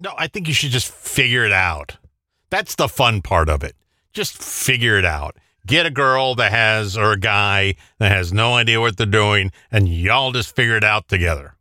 [0.00, 1.98] No, I think you should just figure it out.
[2.50, 3.74] That's the fun part of it.
[4.12, 5.36] Just figure it out.
[5.66, 9.52] Get a girl that has, or a guy that has no idea what they're doing,
[9.70, 11.54] and y'all just figure it out together.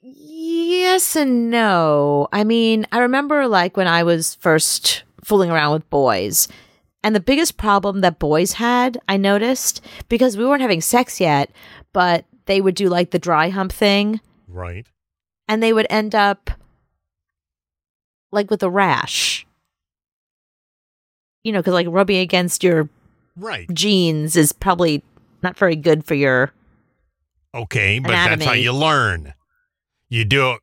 [0.00, 2.28] Yes and no.
[2.32, 6.48] I mean, I remember like when I was first fooling around with boys,
[7.02, 11.50] and the biggest problem that boys had, I noticed, because we weren't having sex yet,
[11.92, 14.86] but they would do like the dry hump thing, Right.
[15.48, 16.50] and they would end up
[18.36, 19.44] like with a rash.
[21.42, 22.88] You know, because like rubbing against your
[23.36, 23.68] Right.
[23.72, 25.02] jeans is probably
[25.42, 26.52] not very good for your.
[27.54, 29.34] Okay, but that's how you learn.
[30.08, 30.60] You do it.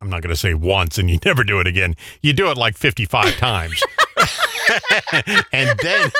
[0.00, 1.94] I'm not going to say once and you never do it again.
[2.22, 3.82] You do it like 55 times.
[5.52, 6.10] and then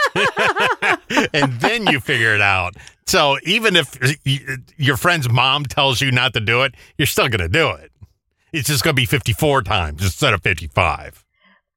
[1.35, 2.75] and then you figure it out.
[3.07, 3.97] So even if
[4.77, 7.93] your friend's mom tells you not to do it, you're still going to do it.
[8.53, 11.25] It's just going to be 54 times instead of 55.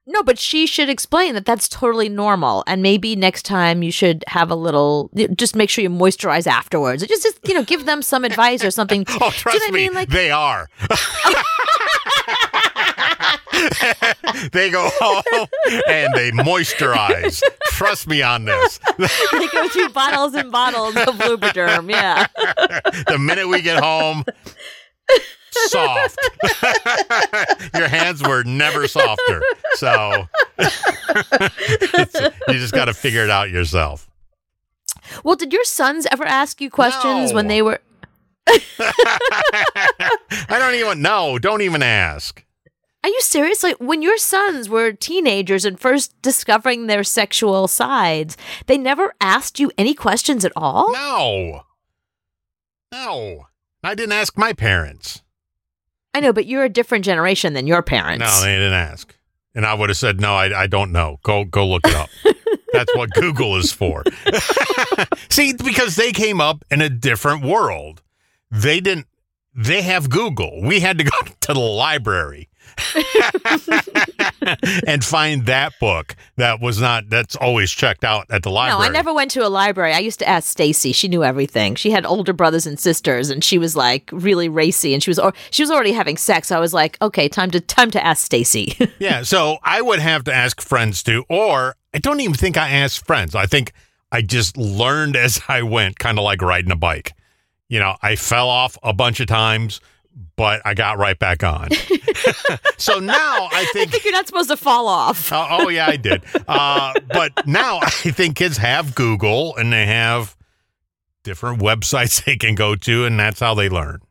[0.08, 4.24] No, but she should explain that that's totally normal, and maybe next time you should
[4.28, 5.12] have a little.
[5.38, 7.06] Just make sure you moisturize afterwards.
[7.06, 9.06] Just, just you know, give them some advice or something.
[9.10, 9.94] Oh, Do you trust know what I me, mean?
[9.94, 10.68] Like, they are.
[14.52, 15.48] they go home
[15.88, 17.42] and they moisturize.
[17.68, 18.80] Trust me on this.
[18.98, 21.90] they go through bottles and bottles of Lubriderm.
[21.92, 22.28] Yeah.
[23.08, 24.24] The minute we get home,
[25.52, 26.18] soft.
[27.76, 29.42] Your hands were never softer.
[29.76, 30.28] So
[30.60, 34.10] you just got to figure it out yourself.
[35.24, 37.82] Well, did your sons ever ask you questions when they were?
[38.48, 40.12] I
[40.50, 41.38] don't even know.
[41.40, 42.46] Don't even ask.
[43.04, 43.64] Are you serious?
[43.64, 48.38] Like when your sons were teenagers and first discovering their sexual sides,
[48.68, 50.92] they never asked you any questions at all?
[50.94, 51.64] No.
[52.92, 53.48] No.
[53.84, 55.24] I didn't ask my parents.
[56.14, 58.26] I know, but you're a different generation than your parents.
[58.26, 59.16] No, they didn't ask.
[59.56, 61.20] And I would have said, no, I, I don't know.
[61.24, 62.10] Go go look it up.
[62.74, 64.04] That's what Google is for.
[65.30, 68.02] See, because they came up in a different world.
[68.50, 69.08] They didn't
[69.54, 70.62] they have Google.
[70.62, 72.50] We had to go to the library.
[74.88, 78.80] and find that book that was not that's always checked out at the library.
[78.80, 79.94] No, I never went to a library.
[79.94, 80.92] I used to ask Stacy.
[80.92, 81.76] She knew everything.
[81.76, 85.20] She had older brothers and sisters, and she was like really racy, and she was
[85.20, 86.52] or she was already having sex.
[86.52, 88.78] I was like, okay, time to time to ask Stacy.
[89.00, 92.70] Yeah, so I would have to ask friends too, or I don't even think I
[92.70, 93.34] asked friends.
[93.34, 93.74] I think
[94.12, 97.14] I just learned as I went, kind of like riding a bike.
[97.68, 99.82] You know, I fell off a bunch of times,
[100.36, 101.70] but I got right back on.
[102.78, 103.92] so now I I think.
[103.92, 105.32] think you're not supposed to fall off.
[105.32, 106.24] Oh, oh, yeah, I did.
[106.48, 110.36] Uh, but now I think kids have Google and they have
[111.24, 114.02] different websites they can go to, and that's how they learn.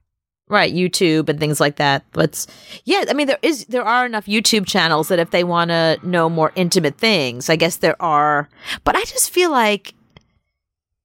[0.48, 2.44] right youtube and things like that but
[2.84, 5.96] yeah i mean there is there are enough youtube channels that if they want to
[6.02, 8.48] know more intimate things i guess there are
[8.84, 9.94] but i just feel like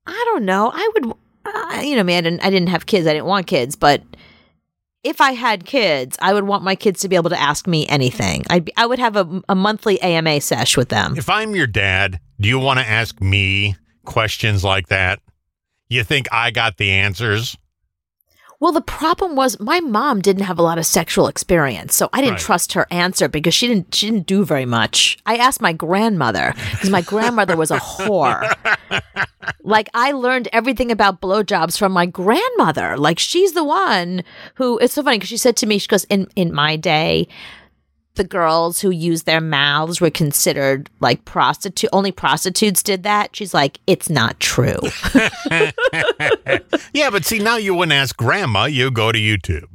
[0.07, 1.13] i don't know i would
[1.45, 4.01] uh, you know me I didn't, I didn't have kids i didn't want kids but
[5.05, 7.87] if i had kids i would want my kids to be able to ask me
[7.87, 11.55] anything i'd be, i would have a, a monthly ama sesh with them If I'm
[11.55, 15.19] your dad, do you want to ask me questions like that?
[15.89, 17.55] You think I got the answers?
[18.59, 22.21] Well, the problem was my mom didn't have a lot of sexual experience, so I
[22.21, 22.41] didn't Right.
[22.41, 25.17] trust her answer because she didn't she didn't do very much.
[25.25, 28.51] I asked my grandmother because my grandmother was a whore.
[29.63, 32.97] Like I learned everything about blowjobs from my grandmother.
[32.97, 34.23] Like she's the one
[34.55, 37.27] who it's so funny because she said to me, she goes, In in my day,
[38.15, 43.35] the girls who used their mouths were considered like prostitute only prostitutes did that.
[43.35, 44.79] She's like, It's not true.
[46.93, 49.67] Yeah, but see, now you wouldn't ask grandma, you go to YouTube.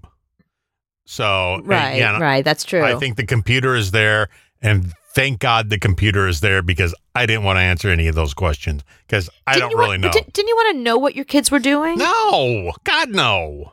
[1.05, 2.45] So, right, yeah, right.
[2.45, 2.83] That's true.
[2.83, 4.29] I think the computer is there,
[4.63, 8.15] and thank God the computer is there because I didn't want to answer any of
[8.15, 10.11] those questions because I Didn't don't really want, know.
[10.13, 11.99] Did, didn't you want to know what your kids were doing?
[11.99, 13.73] No, God, no.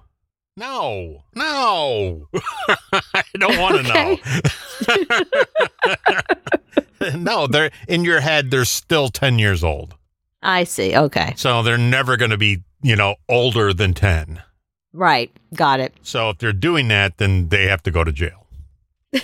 [0.57, 2.27] No, no.
[3.13, 4.17] I don't want to
[7.01, 7.15] know.
[7.15, 9.95] no, they're in your head, they're still 10 years old.
[10.41, 10.97] I see.
[10.97, 11.33] Okay.
[11.37, 14.41] So they're never going to be, you know, older than 10.
[14.93, 15.31] Right.
[15.53, 15.93] Got it.
[16.01, 18.47] So if they're doing that, then they have to go to jail.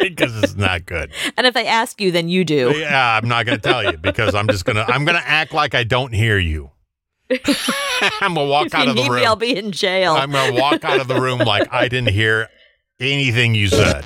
[0.00, 1.12] Because it's not good.
[1.36, 2.72] And if they ask you, then you do.
[2.74, 5.28] Yeah, I'm not going to tell you because I'm just going to I'm going to
[5.28, 6.71] act like I don't hear you.
[8.20, 9.20] I'm going to walk If out you of the need room.
[9.20, 10.12] me, I'll be in jail.
[10.14, 12.48] I'm going to walk out of the room like I didn't hear
[13.00, 14.02] anything you said.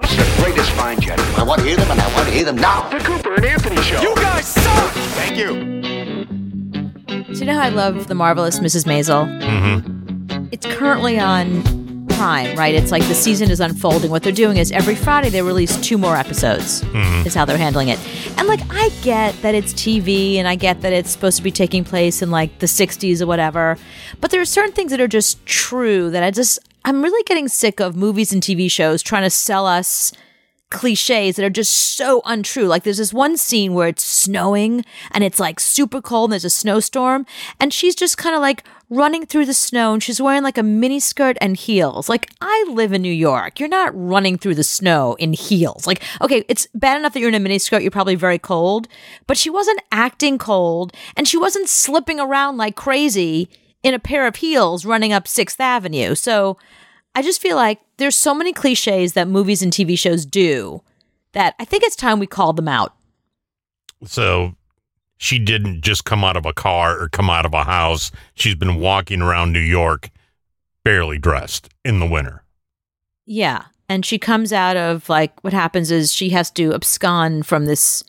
[0.00, 1.18] The greatest find yet.
[1.38, 2.88] I want to hear them and I want to hear them now.
[2.88, 4.00] The Cooper and Anthony Show.
[4.00, 4.90] You guys suck!
[4.92, 5.48] Thank you.
[7.34, 8.84] so you know how I love the marvelous Mrs.
[8.86, 9.26] Maisel?
[9.42, 10.46] Mm-hmm.
[10.52, 11.62] It's currently on
[12.18, 12.74] Prime, right?
[12.74, 14.10] It's like the season is unfolding.
[14.10, 16.82] What they're doing is every Friday they release two more episodes.
[16.82, 17.26] Mm-hmm.
[17.26, 17.98] Is how they're handling it.
[18.36, 21.52] And like I get that it's TV and I get that it's supposed to be
[21.52, 23.78] taking place in like the 60s or whatever,
[24.20, 27.48] but there are certain things that are just true that I just I'm really getting
[27.48, 30.12] sick of movies and TV shows trying to sell us
[30.70, 32.66] cliches that are just so untrue.
[32.66, 36.44] Like there's this one scene where it's snowing and it's like super cold and there's
[36.44, 37.24] a snowstorm
[37.58, 40.62] and she's just kind of like running through the snow and she's wearing like a
[40.62, 42.08] mini skirt and heels.
[42.08, 43.60] Like I live in New York.
[43.60, 45.86] You're not running through the snow in heels.
[45.86, 48.88] Like okay, it's bad enough that you're in a mini skirt, you're probably very cold,
[49.26, 53.48] but she wasn't acting cold and she wasn't slipping around like crazy
[53.82, 56.14] in a pair of heels running up 6th Avenue.
[56.14, 56.58] So
[57.18, 60.84] I just feel like there's so many cliches that movies and TV shows do
[61.32, 62.94] that I think it's time we called them out.
[64.04, 64.54] So
[65.16, 68.12] she didn't just come out of a car or come out of a house.
[68.34, 70.10] She's been walking around New York
[70.84, 72.44] barely dressed in the winter.
[73.26, 73.64] Yeah.
[73.88, 78.04] And she comes out of like what happens is she has to abscond from this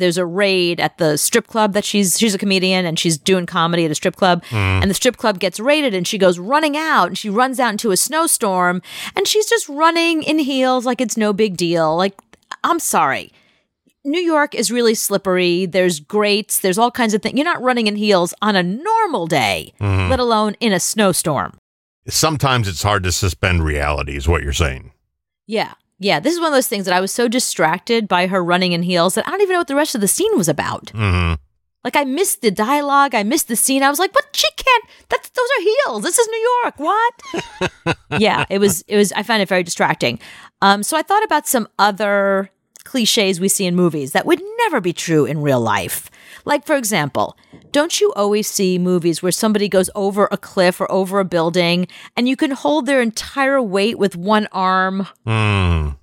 [0.00, 3.46] there's a raid at the strip club that she's she's a comedian and she's doing
[3.46, 4.42] comedy at a strip club.
[4.46, 4.82] Mm.
[4.82, 7.70] And the strip club gets raided and she goes running out and she runs out
[7.70, 8.82] into a snowstorm
[9.14, 11.96] and she's just running in heels like it's no big deal.
[11.96, 12.18] Like
[12.64, 13.32] i'm sorry.
[14.04, 15.66] New york is really slippery.
[15.66, 16.58] There's grates.
[16.58, 20.10] There's all kinds of things you're not running in heels on a normal day mm-hmm.
[20.10, 21.56] let alone in a snowstorm.
[22.08, 24.92] Sometimes it's hard to suspend reality, is what you're saying.
[25.46, 25.74] Yeah.
[26.00, 26.18] Yeah.
[26.18, 28.82] This is one of those things that I was so distracted by her running in
[28.82, 30.90] heels that I don't even know what the rest of the scene was about.
[30.90, 31.34] hmm
[31.84, 33.82] Like I missed the dialogue, I missed the scene.
[33.82, 34.26] I was like, "What?
[34.32, 34.84] She can't.
[35.08, 36.02] That's those are heels.
[36.02, 36.74] This is New York.
[36.88, 38.82] What?" yeah, it was.
[38.88, 39.12] It was.
[39.12, 40.18] I found it very distracting.
[40.60, 42.50] Um, so I thought about some other
[42.84, 46.10] cliches we see in movies that would never be true in real life.
[46.44, 47.36] Like, for example,
[47.72, 51.86] don't you always see movies where somebody goes over a cliff or over a building
[52.16, 55.06] and you can hold their entire weight with one arm?
[55.26, 55.96] Mm.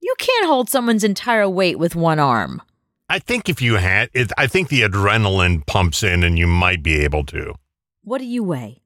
[0.00, 2.62] You can't hold someone's entire weight with one arm.
[3.08, 6.82] I think if you had it, I think the adrenaline pumps in and you might
[6.82, 7.54] be able to.
[8.02, 8.82] What do you weigh?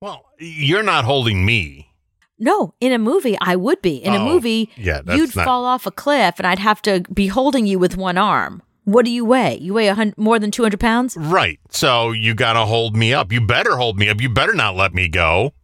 [0.00, 1.90] Well, you're not holding me.
[2.38, 3.96] No, in a movie, I would be.
[3.96, 7.00] In a Oh, movie, yeah, you'd not- fall off a cliff and I'd have to
[7.14, 8.60] be holding you with one arm.
[8.82, 9.56] What do you weigh?
[9.58, 11.16] You weigh a more than 200 pounds?
[11.18, 11.58] Right.
[11.70, 13.32] So you got to hold me up.
[13.32, 14.20] You better hold me up.
[14.20, 15.54] You better not let me go.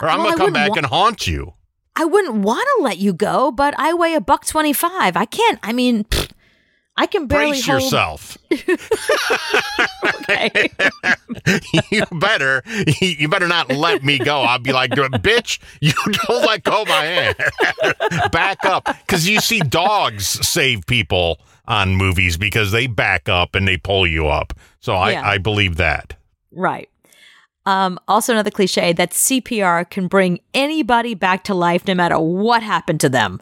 [0.00, 1.54] Or uh, I'm well, going to come back wa- and haunt you.
[2.00, 5.18] I wouldn't want to let you go, but I weigh a buck 25.
[5.18, 6.30] I can't, I mean, pfft,
[6.96, 7.82] I can barely Brace hold.
[7.82, 8.38] yourself.
[10.04, 10.70] Okay.
[11.90, 12.62] you better
[13.00, 14.40] you better not let me go.
[14.40, 17.36] I'll be like, bitch, you don't let go of my hand.
[18.32, 18.84] back up.
[19.06, 24.06] Because you see dogs save people on movies because they back up and they pull
[24.06, 24.54] you up.
[24.80, 25.28] So I, Yeah.
[25.28, 26.16] I believe that.
[26.50, 26.88] right.
[27.70, 32.64] Um, also, another cliche that CPR can bring anybody back to life no matter what
[32.64, 33.40] happened to them.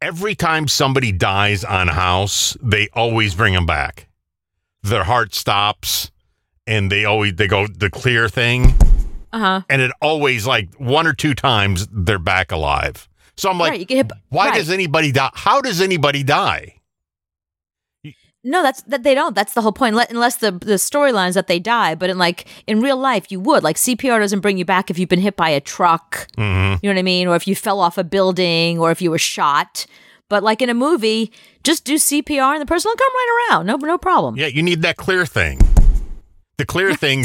[0.00, 4.08] Every time somebody dies on house, they always bring them back.
[4.82, 6.10] Their heart stops
[6.66, 8.72] and they always they go the clear thing.
[9.32, 9.60] Uh huh.
[9.68, 13.08] and it always like one or two times they're back alive.
[13.36, 13.90] So I'm like, right.
[13.90, 14.10] Hit.
[14.30, 14.54] why right.
[14.54, 15.30] does anybody die?
[15.34, 16.80] How does anybody die?
[18.46, 19.34] No, that's that they don't.
[19.34, 19.96] That's the whole point.
[19.96, 23.32] Let, unless the the storyline is that they die, but in like in real life,
[23.32, 26.28] you would like CPR doesn't bring you back if you've been hit by a truck.
[26.38, 26.78] Mm-hmm.
[26.80, 29.10] You know what I mean, or if you fell off a building, or if you
[29.10, 29.84] were shot.
[30.28, 31.32] But like in a movie,
[31.64, 33.66] just do CPR and the person will come right around.
[33.66, 34.36] No, no problem.
[34.36, 35.58] Yeah, you need that clear thing.
[36.56, 37.24] The clear thing.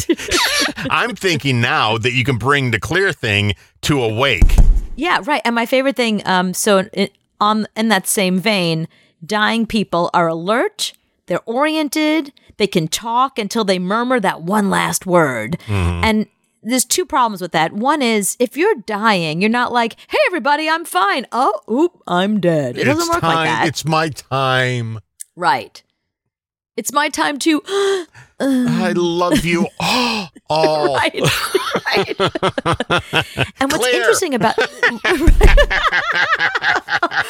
[0.90, 4.56] I'm thinking now that you can bring the clear thing to awake.
[4.96, 5.42] Yeah, right.
[5.46, 8.88] And my favorite thing, um, so it, on in that same vein,
[9.24, 10.94] dying people are alert,
[11.32, 15.58] they're oriented, they can talk until they murmur that one last word.
[15.66, 16.04] Mm-hmm.
[16.04, 16.26] And
[16.62, 17.72] there's two problems with that.
[17.72, 22.42] One is if you're dying, you're not like, "Hey, everybody, I'm fine." Oh, oop, I'm
[22.42, 22.78] dead.
[22.78, 23.34] It doesn't work time.
[23.34, 25.00] like that, It's my time.
[25.38, 25.82] right?
[26.76, 27.62] It's my time to.
[27.68, 28.06] I
[28.40, 30.30] um, love you all.
[30.50, 30.96] all.
[30.96, 32.20] right, right.
[32.20, 33.96] and what's Claire.
[33.96, 34.56] interesting about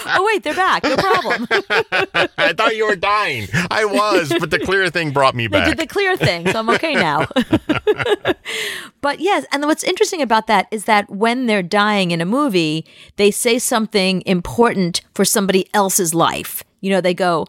[0.08, 0.84] oh wait, they're back.
[0.84, 1.48] No problem.
[2.52, 3.48] I thought you were dying.
[3.70, 5.64] I was, but the clear thing brought me back.
[5.64, 7.28] They did the clear thing, so I'm okay now.
[9.02, 12.86] but yes, and what's interesting about that is that when they're dying in a movie,
[13.16, 16.64] they say something important for somebody else's life.
[16.82, 17.46] You know, they go,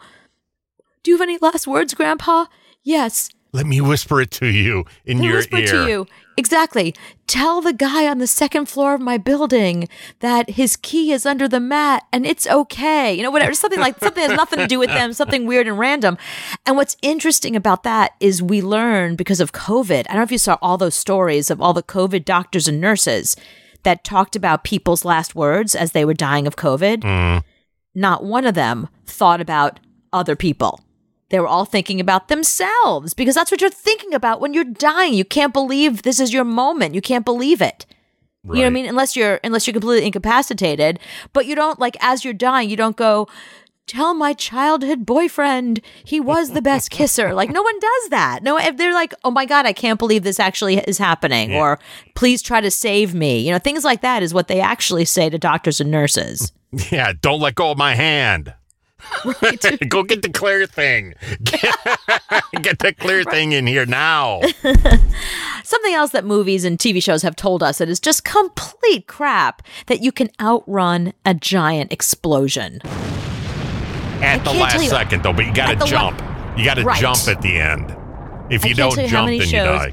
[1.03, 2.46] "Do you have any last words, Grandpa?"
[2.84, 3.28] Yes.
[3.55, 5.66] Let me whisper it to you in They your whisper ear.
[5.66, 6.07] to you.
[6.38, 6.94] Exactly.
[7.26, 9.88] Tell the guy on the second floor of my building
[10.20, 13.12] that his key is under the mat and it's okay.
[13.14, 13.53] You know, whatever.
[13.53, 16.16] Something like something has nothing to do with them, something weird and random.
[16.64, 20.00] And what's interesting about that is we learn because of COVID.
[20.00, 22.80] I don't know if you saw all those stories of all the COVID doctors and
[22.80, 23.36] nurses
[23.82, 27.00] that talked about people's last words as they were dying of COVID.
[27.00, 27.42] Mm.
[27.94, 29.78] Not one of them thought about
[30.11, 30.80] other people.
[31.33, 35.14] They were all thinking about themselves because that's what you're thinking about when you're dying.
[35.14, 36.95] You can't believe this is your moment.
[36.95, 37.87] You can't believe it.
[38.45, 38.87] You know what I mean?
[38.87, 40.99] Unless you're unless you're completely incapacitated,
[41.33, 43.28] but you don't like as you're dying, you don't go
[43.87, 47.33] tell my childhood boyfriend he was the best kisser.
[47.33, 48.43] Like no one does that.
[48.43, 51.78] No, if they're like, "Oh my god, I can't believe this actually is happening," or
[52.14, 55.30] "Please try to save me." You know, things like that is what they actually say
[55.30, 56.53] to doctors and nurses.
[56.91, 58.55] Yeah, don't let go of my hand.
[59.88, 61.14] Go get the clear thing.
[62.62, 64.40] Get, the clear thing in here now.
[65.64, 69.62] Something else that movies and TV shows have told us that is just complete crap
[69.86, 72.80] that you can outrun a giant explosion.
[74.22, 76.22] At the last you- second, though, but you got to la- jump.
[76.57, 77.00] you got to Right.
[77.00, 77.94] jump at the end.
[78.50, 79.92] If you don't you jump, then you shows-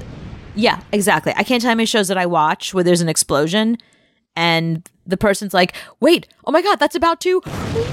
[0.54, 1.32] Yeah, exactly.
[1.36, 3.78] I can't tell how many shows that I watch where there's an explosion
[4.36, 7.40] and the person's like, wait, oh my God, that's about to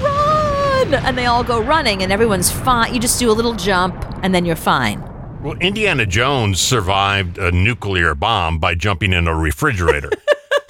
[0.02, 0.37] run.
[0.86, 2.94] And they all go running and everyone's fine.
[2.94, 5.02] You just do a little jump and then you're fine.
[5.42, 10.10] Well, Indiana Jones survived a nuclear bomb by jumping in a refrigerator.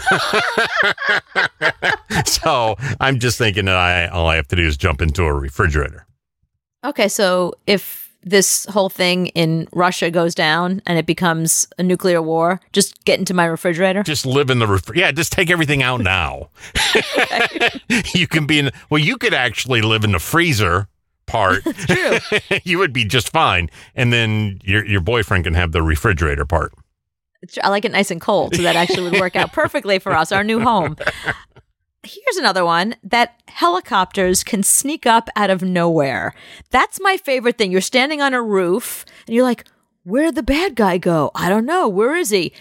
[2.26, 5.32] so I'm just thinking that I all I have to do is jump into a
[5.32, 6.06] refrigerator.
[6.84, 12.20] Okay, so if this whole thing in Russia goes down and it becomes a nuclear
[12.20, 14.02] war, just get into my refrigerator.
[14.02, 15.12] Just live in the ref- yeah.
[15.12, 16.50] Just take everything out now.
[18.14, 18.70] you can be in.
[18.90, 20.88] Well, you could actually live in the freezer
[21.26, 21.62] part.
[21.64, 22.18] True.
[22.64, 26.72] you would be just fine, and then your your boyfriend can have the refrigerator part.
[27.62, 30.32] I like it nice and cold, so that actually would work out perfectly for us,
[30.32, 30.96] our new home.
[32.04, 36.32] Here's another one that helicopters can sneak up out of nowhere.
[36.70, 37.72] That's my favorite thing.
[37.72, 39.64] You're standing on a roof and you're like,
[40.04, 41.30] Where'd the bad guy go?
[41.34, 41.86] I don't know.
[41.88, 42.52] Where is he?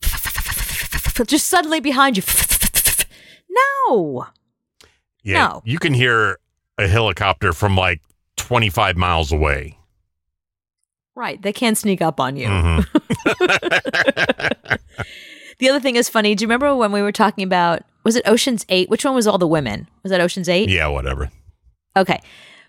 [1.26, 2.22] Just suddenly behind you.
[3.88, 4.26] No.
[5.22, 5.62] Yeah, No.
[5.64, 6.38] you can hear
[6.76, 8.00] a helicopter from like
[8.36, 9.78] 25 miles away.
[11.14, 11.40] Right.
[11.40, 12.48] They can't sneak up on you.
[12.48, 12.84] Mhm.
[15.58, 16.34] The other thing is funny.
[16.34, 18.90] Do you remember when we were talking about was it Ocean's 8?
[18.90, 19.88] Which one was all the women?
[20.02, 20.68] Was that Ocean's 8?
[20.68, 21.30] Yeah, whatever.
[21.96, 22.20] Okay.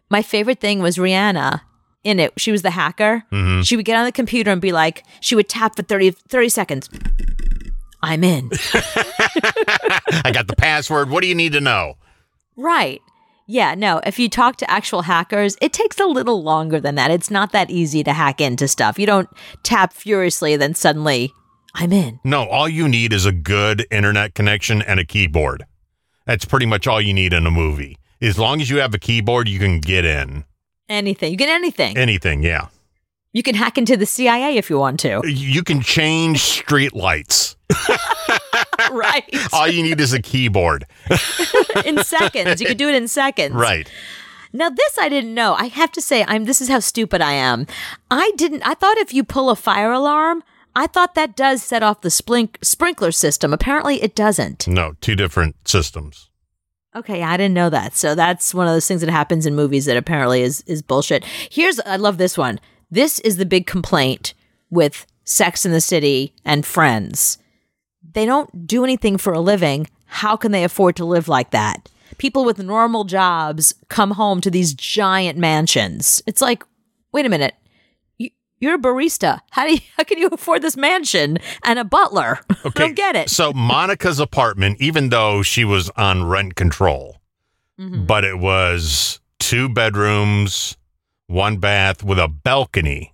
[0.09, 1.61] My favorite thing was Rihanna
[2.03, 2.31] in it.
[2.37, 3.23] She was the hacker.
[3.31, 3.61] Mm-hmm.
[3.63, 6.49] She would get on the computer and be like, she would tap for 30, 30
[6.49, 6.89] seconds.
[8.01, 8.51] I'm in.
[8.73, 11.09] I got the password.
[11.09, 11.95] What do you need to know?
[12.55, 13.01] right.
[13.47, 17.11] Yeah, no, if you talk to actual hackers, it takes a little longer than that.
[17.11, 18.97] It's not that easy to hack into stuff.
[18.97, 19.29] You don't
[19.61, 21.31] tap furiously, then suddenly,
[21.77, 22.21] I'm in.
[22.23, 25.65] No, all you need is a good internet connection and a keyboard.
[26.25, 27.97] That's pretty much all you need in a movie.
[28.21, 30.45] As long as you have a keyboard, you can get in.
[30.87, 31.31] Anything.
[31.31, 31.97] You get anything.
[31.97, 32.67] Anything, yeah.
[33.33, 35.21] You can hack into the CIA if you want to.
[35.25, 37.57] You can change street lights.
[38.91, 39.25] right.
[39.53, 40.85] All you need is a keyboard.
[41.85, 42.61] in seconds.
[42.61, 43.53] You could do it in seconds.
[43.53, 43.91] Right.
[44.53, 45.53] Now this I didn't know.
[45.55, 47.67] I have to say I'm this is how stupid I am.
[48.09, 50.41] I didn't I thought if you pull a fire alarm,
[50.75, 53.53] I thought that does set off the splink, sprinkler system.
[53.53, 54.67] Apparently it doesn't.
[54.67, 56.29] No, two different systems.
[56.95, 57.95] Okay, I didn't know that.
[57.95, 61.23] So that's one of those things that happens in movies that apparently is is bullshit.
[61.25, 62.59] Here's I love this one.
[62.89, 64.33] This is the big complaint
[64.69, 67.37] with Sex in the City and Friends.
[68.13, 69.87] They don't do anything for a living.
[70.05, 71.89] How can they afford to live like that?
[72.17, 76.21] People with normal jobs come home to these giant mansions.
[76.25, 76.63] It's like,
[77.11, 77.55] wait a minute.
[78.59, 79.39] You, you're a barista.
[79.51, 82.39] How do you, how can you afford this mansion and a butler?
[82.65, 83.29] I don't get it.
[83.29, 87.17] So Monica's apartment, even though she was on rent control,
[87.77, 88.05] Mm-hmm.
[88.05, 90.77] but it was two bedrooms,
[91.27, 93.13] one bath with a balcony.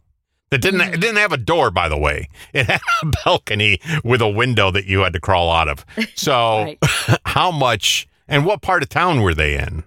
[0.51, 0.93] That didn't Mm-hmm.
[0.93, 2.27] it didn't have a door, by the way.
[2.53, 5.83] It had a balcony with a window that you had to crawl out of.
[6.13, 6.77] So, Right.
[7.25, 9.83] how much and what part of town were they in?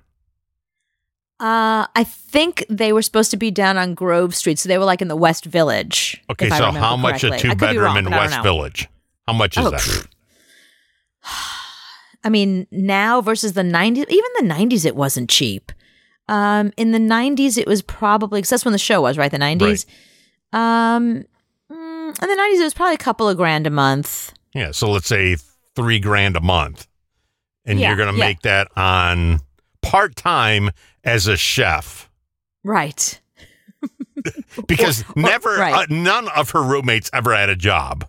[1.44, 4.86] Uh, I think they were supposed to be down on Grove Street, so they were
[4.86, 6.22] like in the West Village.
[6.30, 7.50] Okay, so how much a correctly.
[7.50, 8.42] I two bedroom wrong, in but I don't West.
[8.42, 8.88] Village?
[9.26, 10.06] How much is Oh, that?
[12.24, 15.70] I mean, now versus the 90s, even the 90s, it wasn't cheap.
[16.28, 19.30] Um, in the 90s, it was probably, because that's when the show was, right?
[19.30, 19.84] The 90s.
[20.54, 21.26] Um,
[21.70, 24.32] mm, in the 90s, it was probably a couple of grand a month.
[24.54, 25.36] Yeah, so let's say
[25.76, 26.86] three grand a month,
[27.66, 28.26] and Yeah, you're going to yeah.
[28.28, 29.40] make that on
[29.82, 30.70] part time
[31.04, 32.08] as a chef
[32.62, 33.20] Right.
[34.66, 35.74] because never, right.
[35.74, 38.08] uh, none of her roommates ever had a job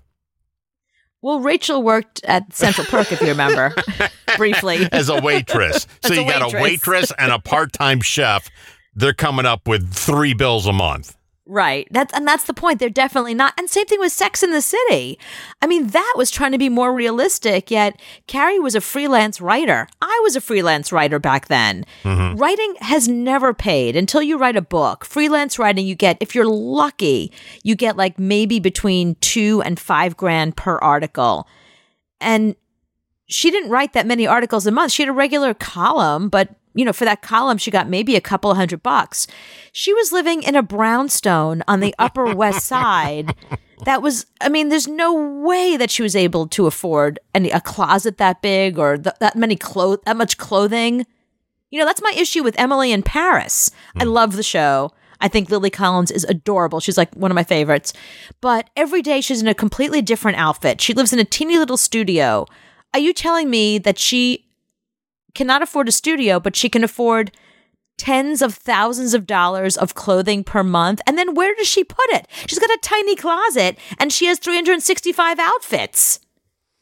[1.22, 3.74] Well, Rachel worked at Central Perk, if you remember,
[4.38, 4.88] briefly.
[4.92, 5.88] as a waitress.
[6.04, 6.62] so As a you got a waitress.
[6.62, 8.50] waitress and a part time chef.
[8.94, 11.18] They're coming up with three bills a month.
[11.48, 11.88] Right.
[11.92, 12.80] That's and that's the point.
[12.80, 13.54] They're definitely not.
[13.56, 15.20] And same thing with Sex in the City.
[15.62, 19.88] I mean, that was trying to be more realistic, yet Carrie was a freelance writer.
[20.02, 21.86] I was a freelance writer back then.
[22.04, 22.38] Mm-hmm.
[22.38, 25.06] Writing has never paid until you write a book.
[25.06, 27.32] Freelance writing, you get, if you're lucky,
[27.64, 31.48] you get like maybe between two and five grand per article.
[32.20, 32.56] And
[33.28, 34.94] she didn't write that many articles a month.
[34.94, 38.22] She had a regular column, but you know, for that column, she got maybe a
[38.22, 39.28] couple hundred bucks.
[39.72, 43.34] She was living in a brownstone on the Upper West Side.
[43.86, 47.62] That was, I mean, there's no way that she was able to afford any a
[47.62, 51.06] closet that big or th- that many clothes, that much clothing.
[51.72, 53.72] You know, that's my issue with Emily in Paris.
[53.96, 54.10] I hmm.
[54.10, 54.92] love the show.
[55.22, 56.80] I think Lily Collins is adorable.
[56.80, 57.94] She's like one of my favorites.
[58.42, 60.82] But every day she's in a completely different outfit.
[60.82, 62.46] She lives in a teeny little studio.
[62.94, 64.45] Are you telling me that she
[65.36, 67.32] cannot afford a studio, but she can afford
[67.98, 71.02] tens of thousands of dollars of clothing per month?
[71.06, 72.28] And then where does she put it?
[72.48, 76.20] She's got a tiny closet and she has 365 outfits.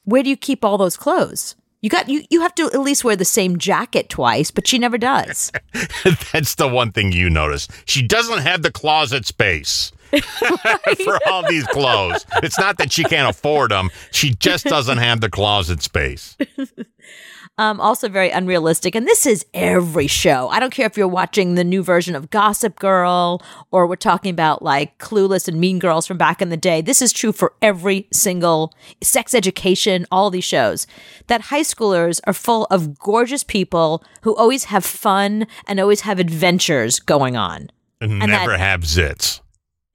[0.06, 1.56] Where do you keep all those clothes?
[1.82, 4.78] You got you you have to at least wear the same jacket twice, but she
[4.78, 5.52] never does.
[6.32, 7.68] That's the one thing you notice.
[7.84, 9.92] She doesn't have the closet space
[11.04, 12.26] for all these clothes.
[12.42, 13.90] It's not that she can't afford them.
[14.12, 16.38] She just doesn't have the closet space.
[17.60, 18.96] Um, also very unrealistic.
[18.96, 20.50] And this is every show.
[20.50, 24.32] I don't care if you're watching the new version of Gossip Girl or we're talking
[24.32, 26.82] about like Clueless and Mean Girls from back in the day.
[26.82, 28.74] This is true for every single
[29.04, 30.88] sex education, all these shows.
[31.28, 36.18] That high schoolers are full of gorgeous people who always have fun and always have
[36.18, 37.70] adventures going on
[38.02, 39.42] And, And never that- have zits.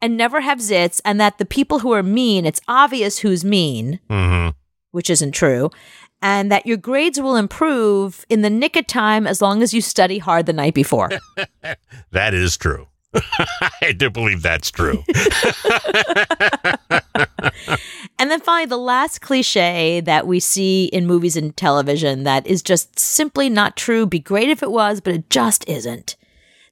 [0.01, 1.01] and never have zits.
[1.05, 4.51] And that the people who are mean, it's obvious who's mean hmm
[4.91, 5.71] which isn't true,
[6.21, 9.81] and that your grades will improve in the nick of time as long as you
[9.81, 11.11] study hard the night before.
[12.11, 12.89] That is true.
[13.83, 15.05] I do believe that's true.
[18.19, 22.63] and then finally, the last cliche that we see in movies and television that is
[22.63, 24.07] just simply not true.
[24.07, 26.17] Be great if it was, but it just isn't.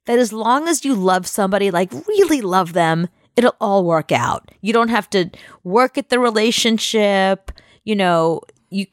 [0.05, 4.49] That as long as you love somebody, like really love them, it'll all work out.
[4.61, 5.29] You don't have to
[5.63, 7.51] work at the relationship.
[7.83, 8.85] you know, you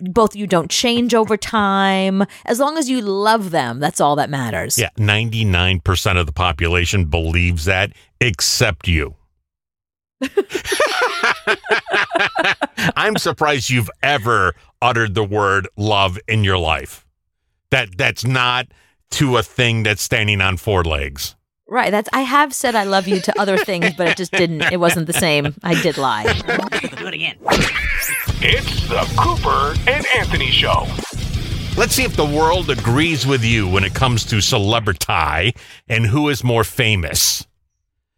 [0.00, 2.24] both you don't change over time.
[2.44, 4.78] As long as you love them, that's all that matters.
[4.78, 9.14] Yeah, 99% of the population believes that except you.
[12.96, 17.06] I'm surprised you've ever uttered the word love in your life.
[17.70, 18.66] That that's not
[19.12, 21.36] to a thing that's standing on four legs.
[21.68, 21.90] Right.
[21.90, 24.78] That's I have said I love you to other things, but it just didn't it
[24.78, 25.54] wasn't the same.
[25.62, 26.24] I did lie.
[26.98, 27.36] Do it again.
[28.44, 30.88] It's the Cooper and Anthony Show.
[31.76, 35.54] Let's see if the world agrees with you when it comes to celebrity
[35.88, 37.46] and who is more famous.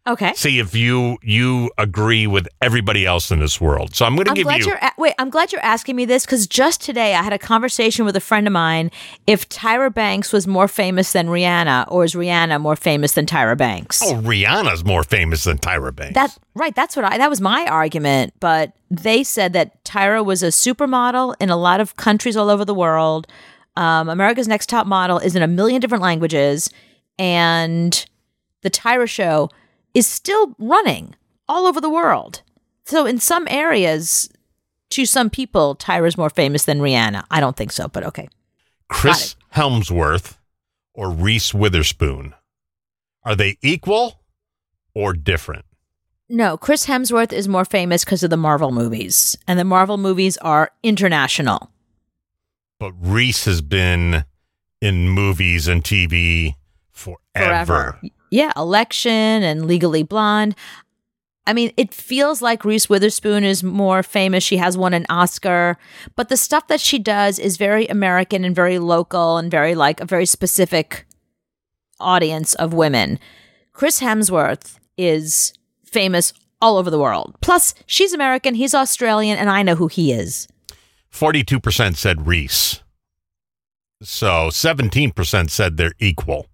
[0.07, 0.33] Okay.
[0.35, 3.95] See if you you agree with everybody else in this world.
[3.95, 5.13] So I'm going to give glad you you're a- wait.
[5.17, 8.19] I'm glad you're asking me this because just today I had a conversation with a
[8.19, 8.91] friend of mine.
[9.25, 13.57] If Tyra Banks was more famous than Rihanna, or is Rihanna more famous than Tyra
[13.57, 14.01] Banks?
[14.03, 16.13] Oh, Rihanna's more famous than Tyra Banks.
[16.13, 16.75] That right.
[16.75, 17.17] That's what I.
[17.17, 18.33] That was my argument.
[18.39, 22.63] But they said that Tyra was a supermodel in a lot of countries all over
[22.63, 23.25] the world.
[23.75, 26.69] Um, America's Next Top Model is in a million different languages,
[27.17, 28.05] and
[28.61, 29.49] the Tyra Show
[29.95, 31.15] is still running
[31.47, 32.43] all over the world.
[32.85, 34.29] So in some areas,
[34.91, 37.23] to some people, Tyra's more famous than Rihanna.
[37.31, 38.27] I don't think so, but okay.
[38.89, 40.37] Chris Hemsworth
[40.93, 42.35] or Reese Witherspoon.
[43.23, 44.21] Are they equal
[44.93, 45.65] or different?
[46.29, 50.37] No, Chris Hemsworth is more famous because of the Marvel movies, and the Marvel movies
[50.37, 51.71] are international.
[52.79, 54.25] But Reese has been
[54.81, 56.55] in movies and TV
[56.91, 57.19] forever.
[57.65, 57.99] forever.
[58.29, 60.55] Yeah, Election and Legally Blonde.
[61.47, 64.43] I mean, it feels like Reese Witherspoon is more famous.
[64.43, 65.77] She has won an Oscar,
[66.15, 69.99] but the stuff that she does is very American and very local and very like
[69.99, 71.05] a very specific
[71.99, 73.19] audience of women.
[73.73, 75.53] Chris Hemsworth is
[75.83, 77.35] famous all over the world.
[77.41, 80.47] Plus, she's American, he's Australian, and I know who he is.
[81.11, 82.81] 42% said Reese.
[84.01, 86.47] So 17% said they're equal.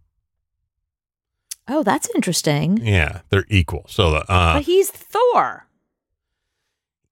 [1.74, 2.80] Oh, that's interesting.
[2.84, 3.86] Yeah, they're equal.
[3.88, 5.68] So, uh, but he's Thor.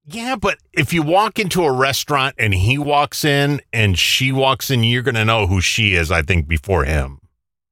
[0.06, 4.70] yeah, but if you walk into a restaurant and he walks in and she walks
[4.70, 7.20] in, you're going to know who she is, I think, before him.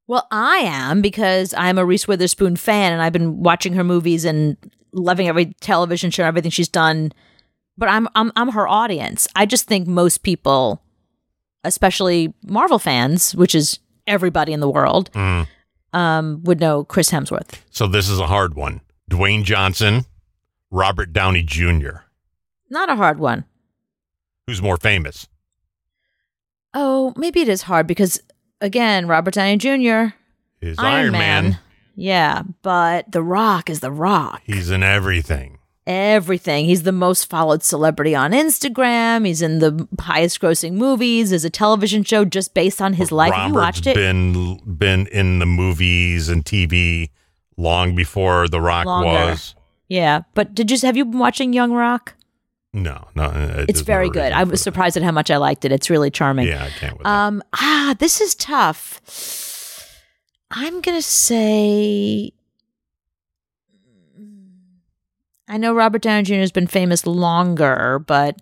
[0.08, 4.24] Well, I am because I'm a Reese Witherspoon fan and I've been watching her movies
[4.24, 4.56] and
[4.94, 7.12] loving every television show, everything she's done.
[7.78, 9.28] But I'm I'm I'm her audience.
[9.36, 10.82] I just think most people,
[11.66, 15.10] especially Marvel fans, which is everybody in the world,
[15.94, 17.60] um, would know Chris Hemsworth.
[17.70, 18.82] So this is a hard one.
[19.10, 20.06] Dwayne Johnson,
[20.72, 22.04] Robert Downey Jr.
[22.70, 23.46] Not a hard one.
[24.46, 25.28] Who's more famous?
[26.74, 28.22] Oh, maybe it is hard because
[28.62, 30.14] again, Robert Downey Jr.
[30.62, 31.44] Is Iron, Iron, Man.
[31.44, 31.60] Man.
[31.96, 34.42] Yeah, but The Rock is The Rock.
[34.46, 35.57] He's in everything.
[35.88, 36.66] Everything.
[36.66, 39.26] He's the most followed celebrity on Instagram.
[39.26, 41.32] He's in the highest grossing movies.
[41.32, 43.34] There's a television show just based on his life.
[43.34, 43.96] Have you watched it?
[43.96, 47.10] been been in the movies and TV
[47.56, 49.08] long before The Rock Longer.
[49.32, 49.56] was.
[49.88, 52.14] yeah, but did you have you been watching Young Rock?
[52.74, 54.34] No, no, it It's very good.
[54.34, 54.58] I was that.
[54.58, 55.72] surprised at how much I liked it.
[55.72, 56.48] It's really charming.
[56.48, 57.04] Yeah, I can't.
[57.06, 59.02] Um ah, this is tough.
[60.52, 62.32] I'm going to say
[65.48, 66.36] I know Robert Downey Jr.
[66.36, 68.38] has been famous longer, but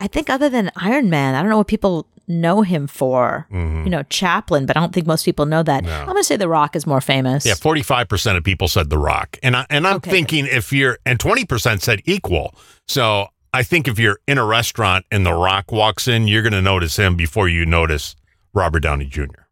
[0.00, 3.46] I think other than Iron Man, I don't know what people know him for.
[3.52, 3.84] Mhm.
[3.84, 5.84] You know, Chaplin, but I don't think most people know that.
[5.84, 5.92] No.
[6.00, 7.44] I'm going to say The Rock is more famous.
[7.46, 10.46] Yeah, forty five percent of people said The Rock, and I and I'm Okay, thinking
[10.46, 12.54] if you're and twenty percent said equal.
[12.88, 16.52] So I think if you're in a restaurant and The Rock walks in, you're going
[16.54, 18.16] to notice him before you notice
[18.52, 19.42] Robert Downey Jr.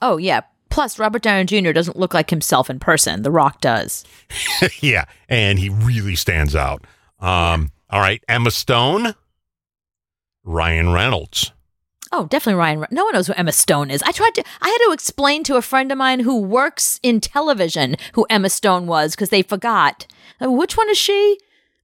[0.00, 0.40] Oh, yeah.
[0.74, 1.70] Plus, Robert Downey Jr.
[1.70, 3.22] doesn't look like himself in person.
[3.22, 4.04] The Rock does.
[4.80, 6.84] yeah, and he really stands out.
[7.20, 9.14] Um, all right, Emma Stone,
[10.42, 11.52] Ryan Reynolds.
[12.10, 12.80] Oh, definitely Ryan.
[12.80, 14.02] Re- No one knows who Emma Stone is.
[14.02, 14.42] I tried to.
[14.60, 18.50] I had to explain to a friend of mine who works in television who Emma
[18.50, 20.08] Stone was because they forgot.
[20.42, 21.38] Uh, Which one is she?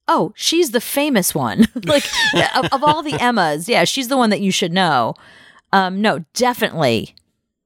[0.09, 1.69] Oh, she's the famous one.
[1.85, 2.07] like
[2.57, 5.15] of, of all the Emmas, yeah, she's the one that you should know.
[5.73, 7.15] Um, no, definitely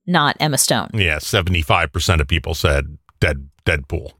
[0.07, 0.91] not Emma Stone.
[0.95, 4.13] Yeah, seventy five percent of people said Dead Deadpool.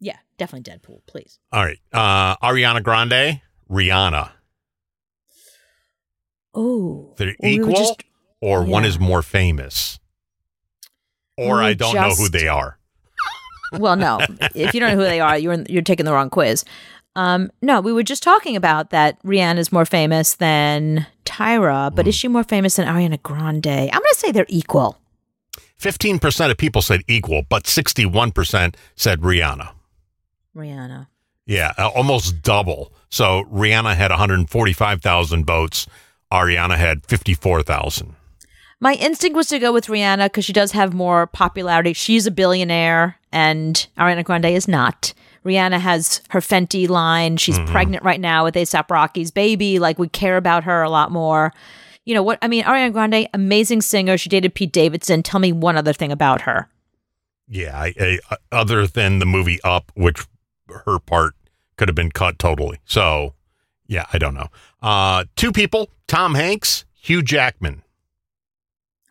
[0.00, 1.00] Yeah, definitely Deadpool.
[1.06, 1.38] Please.
[1.52, 4.30] All right, uh, Ariana Grande, Rihanna.
[6.54, 8.02] Oh, They're we were equal, just-
[8.40, 9.98] or one is more famous,
[11.36, 12.78] or We I don't know who they are.
[13.72, 14.20] well, no.
[14.54, 16.64] if you don't know who they are, you're in, you're taking the wrong quiz.
[17.16, 22.06] Um, no, we were just talking about that Rihanna is more famous than Tyra, but
[22.08, 23.66] is she more famous than Ariana Grande?
[23.68, 24.98] I'm going to say they're equal.
[25.84, 29.72] Fifteen percent of people said equal, but sixty one percent said Rihanna.
[30.56, 31.08] Rihanna.
[31.44, 32.90] Yeah, almost double.
[33.10, 35.86] So Rihanna had 145,000 votes.
[36.32, 38.14] Ariana had 54,000.
[38.80, 41.92] My instinct was to go with Rihanna because she does have more popularity.
[41.92, 45.12] She's a billionaire, and Ariana Grande is not.
[45.44, 47.36] Rihanna has her Fenty line.
[47.36, 47.70] She's mm-hmm.
[47.70, 49.78] pregnant right now with ASAP Rocky's baby.
[49.78, 51.52] Like, we care about her a lot more.
[52.04, 52.38] You know what?
[52.42, 54.18] I mean, Ariana Grande, amazing singer.
[54.18, 55.22] She dated Pete Davidson.
[55.22, 56.68] Tell me one other thing about her.
[57.48, 60.26] Yeah, I, I, other than the movie Up, which
[60.68, 61.34] her part
[61.76, 62.78] could have been cut totally.
[62.84, 63.34] So,
[63.86, 64.48] yeah, I don't know.
[64.82, 67.82] Uh, two people: Tom Hanks, Hugh Jackman.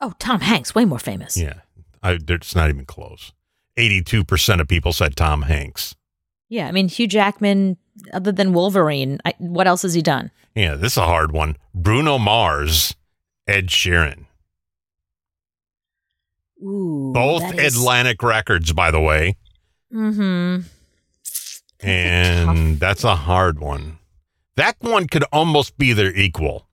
[0.01, 1.37] Oh, Tom Hanks, way more famous.
[1.37, 1.61] Yeah,
[2.01, 3.33] I, it's not even close.
[3.77, 5.95] Eighty-two percent of people said Tom Hanks.
[6.49, 7.77] Yeah, I mean, Hugh Jackman,
[8.13, 10.31] other than Wolverine, I, what else has he done?
[10.55, 11.57] Yeah, this is a hard one.
[11.73, 12.95] Bruno Mars,
[13.47, 14.25] Ed Sheeran.
[16.63, 19.35] Ooh, Both is- Atlantic Records, by the way.
[19.93, 20.61] Mm-hmm.
[21.85, 23.99] And that's a hard one.
[24.55, 26.67] That one could almost be their equal.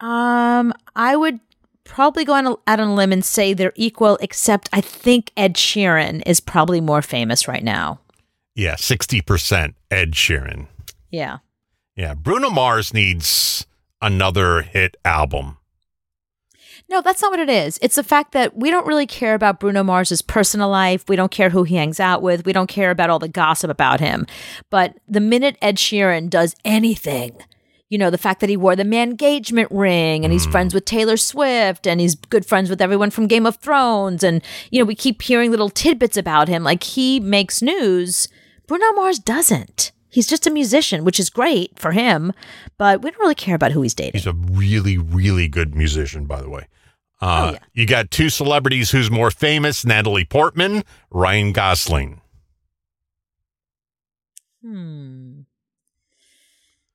[0.00, 1.40] Um, I would
[1.84, 5.30] probably go on a, out on a limb and say they're equal, except I think
[5.36, 8.00] Ed Sheeran is probably more famous right now.
[8.60, 10.66] Yeah, 60% Ed Sheeran.
[11.10, 11.38] Yeah.
[11.96, 13.66] Yeah, Bruno Mars needs
[14.02, 15.56] another hit album.
[16.90, 17.78] No, that's not what it is.
[17.80, 21.08] It's the fact that we don't really care about Bruno Mars's personal life.
[21.08, 22.44] We don't care who he hangs out with.
[22.44, 24.26] We don't care about all the gossip about him.
[24.68, 27.38] But the minute Ed Sheeran does anything,
[27.88, 30.50] you know, the fact that he wore the man engagement ring and he's mm.
[30.50, 34.22] friends with Taylor Swift and he's good friends with everyone from Game of Thrones.
[34.22, 36.62] And, you know, we keep hearing little tidbits about him.
[36.62, 38.28] Like he makes news.
[38.70, 39.90] Bruno Mars doesn't.
[40.10, 42.32] He's just a musician, which is great for him,
[42.78, 44.20] but we don't really care about who he's dating.
[44.20, 46.68] He's a really, really good musician, by the way.
[47.20, 47.58] Uh, Oh, yeah.
[47.72, 52.20] You got two celebrities who's more famous Natalie Portman, Ryan Gosling.
[54.62, 55.40] Hmm.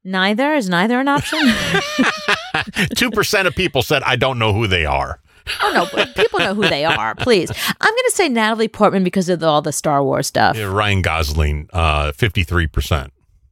[0.06, 1.40] Neither is neither an option.
[2.56, 5.20] 2% of people said, I don't know who they are.
[5.62, 7.16] Oh no, but people know who they are.
[7.16, 10.58] Please, I'm going to say Natalie Portman because of the, all the Star Wars stuff.
[10.58, 13.10] Yeah, Ryan Gosling, uh, 53%.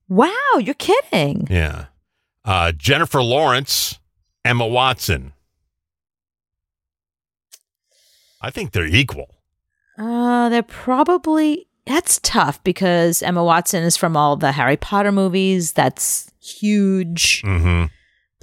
[0.10, 1.48] Wow, you're kidding.
[1.50, 1.86] Yeah.
[2.46, 4.00] Uh, Jennifer Lawrence,
[4.44, 5.34] Emma Watson.
[8.41, 9.30] I think they're equal.
[9.98, 15.74] Uh, they're probably that's tough because Emma Watson is from all the Harry Potter movies.
[15.74, 17.41] That's huge.
[17.44, 17.86] hmm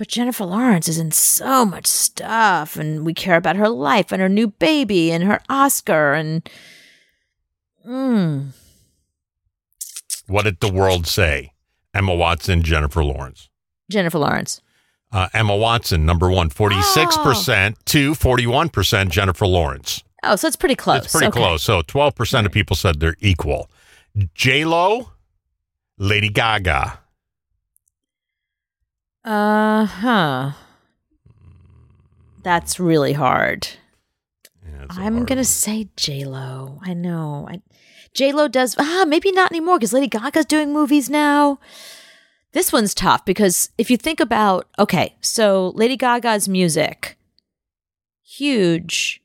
[0.01, 4.23] But Jennifer Lawrence is in so much stuff, and we care about her life and
[4.23, 6.49] her new baby and her Oscar and.
[7.87, 8.53] Mm.
[10.27, 11.53] What did the world say?
[11.93, 13.51] Emma Watson, Jennifer Lawrence.
[13.91, 14.63] Jennifer Lawrence.
[15.13, 20.03] Uh, Emma Watson, number one, 46% to 41% Jennifer Lawrence.
[20.23, 21.05] Oh, so it's pretty close.
[21.05, 21.39] It's pretty Okay.
[21.41, 21.63] close.
[21.63, 23.71] So 12% of people said they're equal.
[24.33, 25.11] J-Lo,
[25.99, 27.01] Lady Gaga.
[29.25, 30.53] Uh huh.
[32.43, 33.69] That's really hard.
[34.65, 35.45] Yeah, I'm hard gonna one.
[35.45, 36.81] say J Lo.
[36.83, 37.47] I know.
[37.51, 37.61] I,
[38.15, 38.77] J Lo does.
[38.79, 41.59] Ah, maybe not anymore because Lady Gaga's doing movies now.
[42.53, 47.17] This one's tough because if you think about, okay, so Lady Gaga's music,
[48.25, 49.23] huge,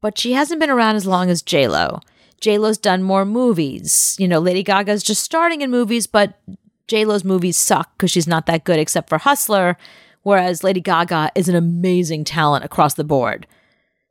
[0.00, 2.00] but she hasn't been around as long as J Lo.
[2.40, 4.16] J Lo's done more movies.
[4.18, 6.38] You know, Lady Gaga's just starting in movies, but
[6.88, 9.76] J Lo's movies suck because she's not that good except for Hustler,
[10.22, 13.46] whereas Lady Gaga is an amazing talent across the board.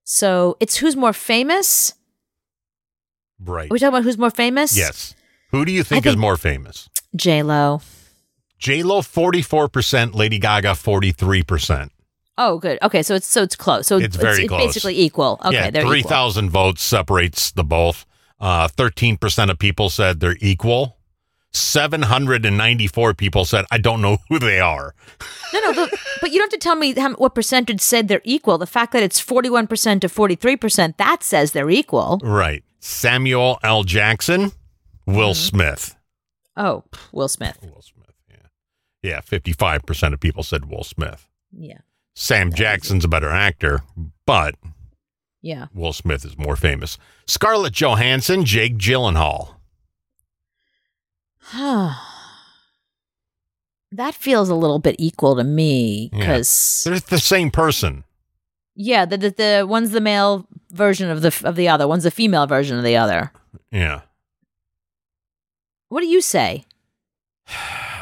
[0.04, 1.94] So it's who's more famous.
[3.40, 3.70] Right.
[3.70, 4.78] Are we talking about who's more famous?
[4.78, 5.16] Yes.
[5.52, 6.90] Who do you think, is more famous?
[7.16, 7.82] J Lo.
[8.58, 11.90] J-Lo, 44%, Lady Gaga, 43%.
[12.38, 12.80] Oh, good.
[12.82, 13.88] Okay, so it's so it's close.
[13.88, 14.66] So It's very close.
[14.66, 15.40] basically equal.
[15.46, 18.06] Okay, yeah, 3,000 votes separates the both.
[18.40, 20.95] Uh, 13% of people said they're equal.
[21.56, 24.94] 794 people said, I don't know who they are.
[25.54, 28.22] No, no, the, but you don't have to tell me how, what percentage said they're
[28.24, 28.58] equal.
[28.58, 32.20] The fact that it's forty-one percent to forty-three percent that says they're equal.
[32.24, 32.64] Right.
[32.80, 33.84] Samuel L.
[33.84, 34.52] Jackson,
[35.06, 35.34] Will Mm-hmm.
[35.58, 35.96] Smith.
[36.58, 37.58] Oh, Will Smith.
[37.62, 38.48] Will Smith, yeah.
[39.02, 41.28] Yeah, 55% of people said Will Smith.
[41.52, 41.80] Yeah,
[42.16, 43.82] Sam Jackson's a better actor,
[44.26, 44.56] but
[45.42, 45.68] yeah.
[45.74, 46.98] Will Smith is more famous.
[47.28, 49.55] Scarlett Johansson, Jake Gyllenhaal.
[51.54, 51.96] That
[54.16, 56.20] feels a little bit equal to me Yeah.
[56.20, 58.04] because They're the same person.
[58.76, 61.88] yeah, the, the the one's the male version of the of the other.
[61.88, 63.32] One's the female version of the other.
[63.72, 64.02] Yeah.
[65.90, 66.66] What do you say?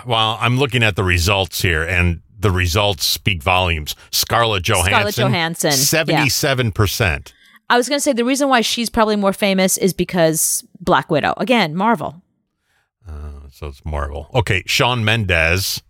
[0.05, 3.95] Well, I'm looking at the results here, and the results speak volumes.
[4.11, 5.75] Scarlett Johansson, Scarlett Johansson, yeah.
[5.75, 7.33] seventy-seven percent.
[7.69, 11.09] I was going to say the reason why she's probably more famous is because Black
[11.11, 11.33] Widow.
[11.37, 12.21] Again, Marvel.
[13.63, 14.29] So it's Marvel.
[14.35, 15.81] Okay, Shawn Mendes,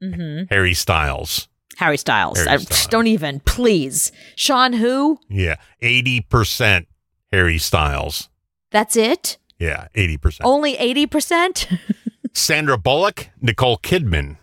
[0.00, 1.48] hmm Harry Styles.
[1.76, 2.38] Harry Styles.
[2.38, 4.12] Harry I- don't even, please.
[4.36, 5.18] Sean, who?
[5.28, 6.86] Yeah, 80%
[7.32, 8.28] Harry Styles.
[8.70, 9.38] That's it.
[9.58, 10.38] Yeah, 80%.
[10.44, 11.66] Only eighty percent.
[12.32, 14.36] Sandra Bullock, Nicole Kidman.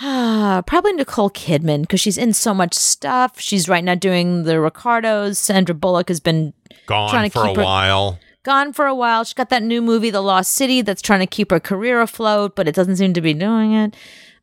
[0.00, 3.38] Ah, Probably Nicole Kidman because she's in so much stuff.
[3.38, 5.38] She's right now doing the Ricardos.
[5.38, 6.52] Sandra Bullock has been
[6.86, 8.18] Gone Trying to for a her- while.
[8.42, 9.24] Gone for a while.
[9.24, 12.56] She's got that new movie, The Lost City, that's trying to keep her career afloat,
[12.56, 13.94] but it doesn't seem to be doing it.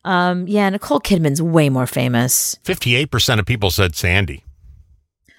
[0.05, 2.55] Um, yeah, Nicole Kidman's way more famous.
[2.63, 4.43] 58% of people said Sandy.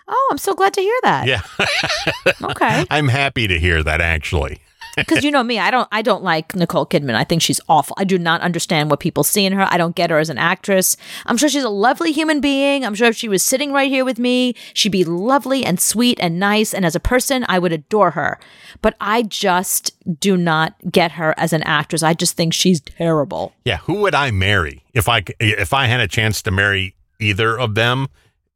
[0.07, 1.27] Oh, I'm so glad to hear that.
[1.27, 1.43] Yeah.
[2.43, 2.85] Okay.
[2.91, 4.61] I'm happy to hear that actually.
[4.99, 7.15] Because you know me, I don't I don't like Nicole Kidman.
[7.15, 7.95] I think she's awful.
[7.99, 9.67] I do not understand what people see in her.
[9.71, 10.97] I don't get her as an actress.
[11.27, 12.85] I'm sure she's a lovely human being.
[12.85, 16.19] I'm sure if she was sitting right here with me, she'd be lovely and sweet
[16.21, 16.75] and nice.
[16.75, 18.39] And as a person, I would adore her.
[18.83, 22.03] But I just do not get her as an actress.
[22.03, 23.53] I just think she's terrible.
[23.65, 27.59] Yeah, who would I marry if I if I had a chance to marry either
[27.59, 28.09] of them?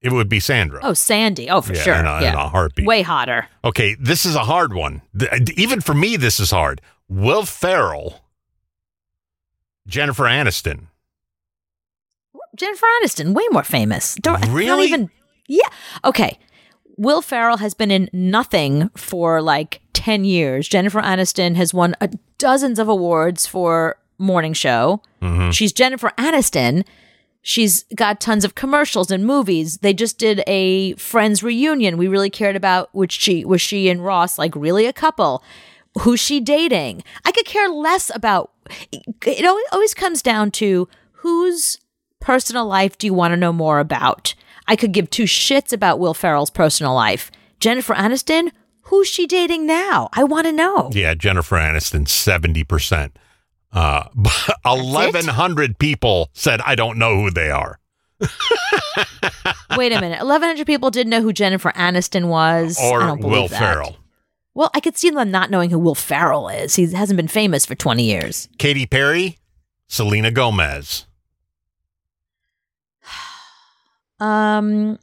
[0.03, 0.81] It would be Sandra.
[0.83, 1.49] Oh, Sandy.
[1.49, 1.95] Oh, for Yeah, sure.
[1.95, 2.45] in a- in yeah.
[2.45, 2.87] a heartbeat.
[2.87, 3.47] Way hotter.
[3.65, 5.03] Okay, this is a hard one.
[5.57, 6.81] Even for me, this is hard.
[7.09, 8.25] Will Ferrell,
[9.87, 10.87] Jennifer Aniston.
[12.57, 14.15] Jennifer Aniston, way more famous.
[14.17, 14.87] Don't, Really?
[14.87, 15.11] even.
[15.49, 15.69] Yeah.
[16.05, 16.39] Okay.
[16.99, 20.69] Will Ferrell has been in nothing for like 10 years.
[20.69, 25.01] Jennifer Aniston has won uh, dozens of awards for morning show.
[25.53, 26.85] She's Jennifer Aniston.
[27.43, 29.79] She's got tons of commercials and movies.
[29.79, 31.99] They just did a Friends reunion.
[31.99, 35.43] We really cared about which she was she and Ross like really a couple.
[36.01, 37.03] Who's she dating?
[37.25, 38.53] I could care less about.
[38.91, 41.79] It always, always comes down to whose
[42.21, 44.35] personal life do you want to know more about?
[44.69, 47.31] I could give two shits about Will Ferrell's personal life.
[47.59, 50.09] Jennifer Aniston, who's she dating now?
[50.13, 50.91] I want to know.
[50.93, 53.11] Yeah, Jennifer Aniston, 70%.
[53.73, 54.09] Uh,
[54.65, 57.79] 1,100 people said, I don't know who they are.
[59.77, 60.19] Wait a minute.
[60.21, 62.79] 1,100 people didn't know who Jennifer Aniston was.
[62.79, 63.59] I Or don't believe Will that.
[63.59, 63.97] Ferrell.
[64.55, 66.77] Well, I could see them not knowing who Will Ferrell is.
[66.77, 68.49] He hasn't been famous for 20 years.
[68.59, 69.39] Katy Perry,
[69.89, 71.07] Selena Gomez.
[74.21, 75.01] Um,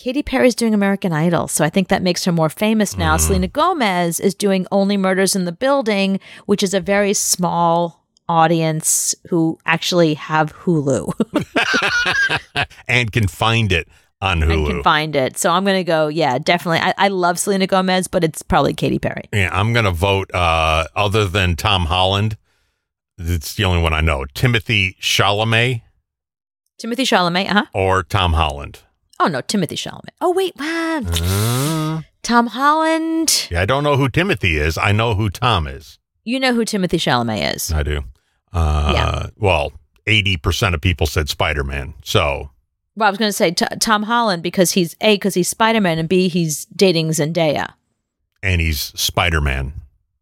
[0.00, 3.18] Katy Perry's doing American Idol, so I think that makes her more famous now.
[3.18, 3.20] Mm.
[3.20, 9.14] Selena Gomez is doing Only Murders in the Building, which is a very small audience
[9.28, 11.12] who actually have Hulu
[12.88, 13.88] and can find it
[14.22, 14.66] on and Hulu.
[14.68, 15.36] can find it.
[15.36, 16.78] So I'm going to go, yeah, definitely.
[16.78, 19.28] I, I love Selena Gomez, but it's probably Katy Perry.
[19.34, 22.38] yeah, I'm going to vote uh, other than Tom Holland.
[23.18, 24.24] It's the only one I know.
[24.32, 25.82] Timothy Chalamet
[26.78, 27.64] Timothy Chalamet, uh huh.
[27.74, 28.80] or Tom Holland.
[29.22, 30.08] Oh, no, Timothy Chalamet.
[30.20, 31.02] Oh, wait, wow.
[31.04, 33.48] Uh, Tom Holland.
[33.50, 34.78] yeah, I don't know who Timothy is.
[34.78, 35.98] I know who Tom is.
[36.24, 37.70] You know who Timothy Chalamet is.
[37.72, 38.02] I do.
[38.52, 39.26] Uh, Yeah.
[39.36, 39.72] Well,
[40.06, 41.94] 80% of people said Spider Man.
[42.02, 42.50] So,
[42.96, 45.80] Well, I was going to say t- Tom Holland because he's A, because he's Spider
[45.80, 47.74] Man, and B, he's dating Zendaya.
[48.42, 49.72] and he's Spider Man.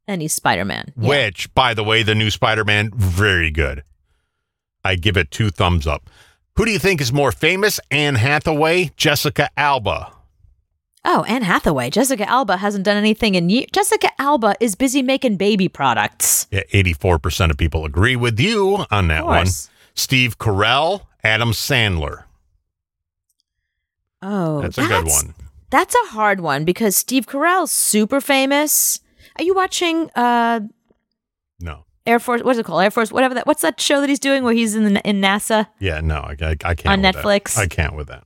[0.08, 0.92] And he's Spider Man.
[0.96, 3.82] Which, by the way, the new Spider Man, very good.
[4.84, 6.08] I give it two thumbs up.
[6.58, 7.78] Who do you think is more famous?
[7.88, 10.12] Anne Hathaway, Jessica Alba.
[11.04, 11.88] Oh, Anne Hathaway.
[11.88, 13.66] Jessica Alba hasn't done anything in years.
[13.72, 16.48] Jessica Alba is busy making baby products.
[16.50, 19.46] Yeah, 84% of people agree with you on that one.
[19.94, 22.24] Steve Carell, Adam Sandler.
[24.20, 25.34] Oh, That's a good one.
[25.70, 28.98] That's a hard one because Steve Carell's super famous.
[29.38, 30.58] Are you watching uh.
[32.08, 32.42] Air Force?
[32.42, 32.82] What's it called?
[32.82, 33.12] Air Force?
[33.12, 33.46] Whatever that.
[33.46, 35.66] What's that show that he's doing where he's in the, in NASA?
[35.78, 36.86] Yeah, no, I, I, I can't.
[36.86, 37.14] On with that.
[37.24, 37.58] Netflix?
[37.58, 38.24] I can't with that.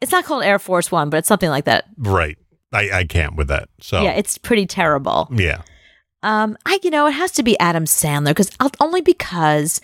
[0.00, 1.86] It's not called Air Force One, but it's something like that.
[1.96, 2.36] Right.
[2.72, 3.68] I, I can't with that.
[3.80, 5.28] So, Yeah, it's pretty terrible.
[5.32, 5.62] yeah.
[6.22, 8.50] Um, I you know it has to be Adam Sandler because
[8.80, 9.80] only because.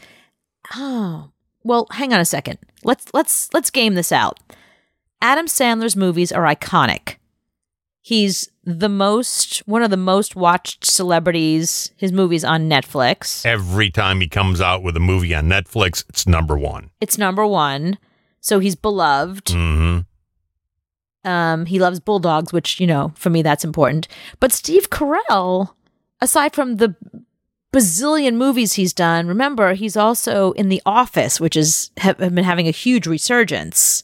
[0.74, 1.30] Oh
[1.62, 2.58] well, hang on a second.
[2.82, 4.40] Let's let's let's game this out.
[5.20, 7.16] Adam Sandler's movies are iconic.
[8.04, 11.92] He's the most one of the most watched celebrities.
[11.96, 13.46] His movies on Netflix.
[13.46, 16.90] Every time he comes out with a movie on Netflix, it's number one.
[17.00, 17.98] It's number one,
[18.40, 19.50] so he's beloved.
[19.50, 20.00] hmm
[21.24, 24.08] Um, he loves bulldogs, which you know for me that's important.
[24.40, 25.74] But Steve Carell,
[26.20, 26.96] aside from the
[27.72, 32.42] bazillion movies he's done, remember he's also in The Office, which is have, have been
[32.42, 34.02] having a huge resurgence.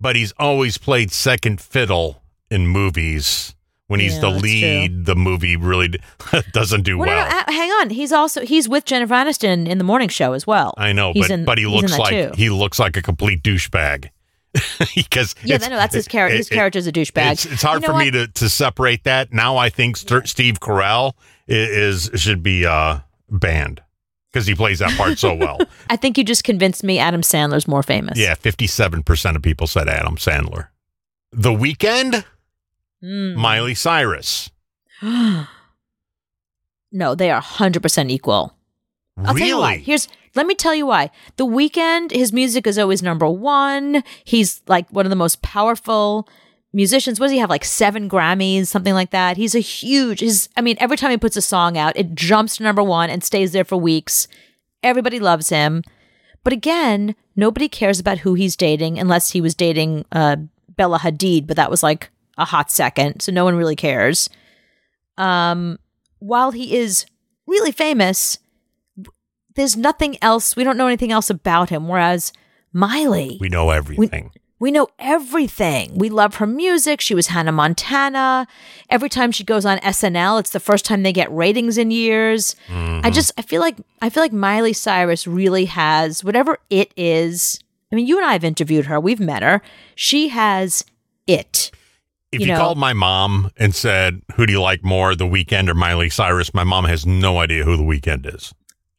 [0.00, 2.21] But he's always played second fiddle
[2.52, 3.54] in movies.
[3.88, 5.98] When he's Yeah, the lead, the movie really d-
[6.52, 7.28] doesn't do Well, well.
[7.46, 7.90] no, hang on.
[7.90, 10.72] He's also he's with Jennifer Aniston in the morning show as well.
[10.78, 14.08] I know, He's but in- but he looks like he looks like a complete douchebag
[14.94, 16.36] because Yeah, no, that's his character.
[16.38, 17.32] His it- character's a douchebag.
[17.32, 19.30] It's, it's hard You know for me to, to separate that.
[19.32, 21.12] Now I think St- Steve Carell
[21.48, 23.82] i- is, should be uh, banned
[24.32, 25.58] because he plays that part so well.
[25.90, 28.18] I think you just convinced me Adam Sandler's more famous.
[28.18, 30.68] yeah, fifty-seven percent of people said Adam Sandler.
[31.32, 32.24] The Weeknd,
[33.02, 33.34] Mm.
[33.34, 34.50] Miley Cyrus.
[35.02, 35.46] no,
[37.14, 38.54] they are 100% equal.
[39.18, 39.72] I'll tell you why.
[39.72, 39.84] really?
[39.84, 41.10] Here's let me tell you why.
[41.36, 44.02] The Weeknd, his music is always number one.
[44.24, 46.26] He's like one of the most powerful
[46.72, 47.20] musicians.
[47.20, 47.50] What does he have?
[47.50, 49.36] Like seven Grammys, something like that.
[49.36, 50.20] He's a huge.
[50.20, 50.48] He's.
[50.56, 53.22] I mean, every time he puts a song out, it jumps to number one and
[53.22, 54.26] stays there for weeks.
[54.82, 55.82] Everybody loves him.
[56.44, 60.36] But again, nobody cares about who he's dating unless he was dating uh,
[60.76, 64.28] Bella Hadid, but that was like a hot second, so no one really cares.
[65.18, 65.78] Um,
[66.18, 67.04] while he is
[67.46, 68.38] really famous,
[69.54, 70.56] there's nothing else.
[70.56, 71.88] We don't know anything else about him.
[71.88, 72.32] Whereas
[72.72, 74.30] Miley, we know everything.
[74.58, 75.98] we know everything.
[75.98, 77.00] We love her music.
[77.02, 78.46] She was Hannah Montana.
[78.88, 82.56] Every time she goes on SNL, it's the first time they get ratings in years.
[82.70, 87.58] I just I feel like I feel like Miley Cyrus really has whatever it is.
[87.92, 88.98] I mean, you and I have interviewed her.
[88.98, 89.60] We've met her.
[89.94, 90.82] She has
[91.26, 91.70] it.
[92.32, 95.26] If you you, know- called my mom and said, "Who do you like more, The
[95.26, 98.52] Weeknd or Miley Cyrus?" My mom has no idea who The Weeknd is,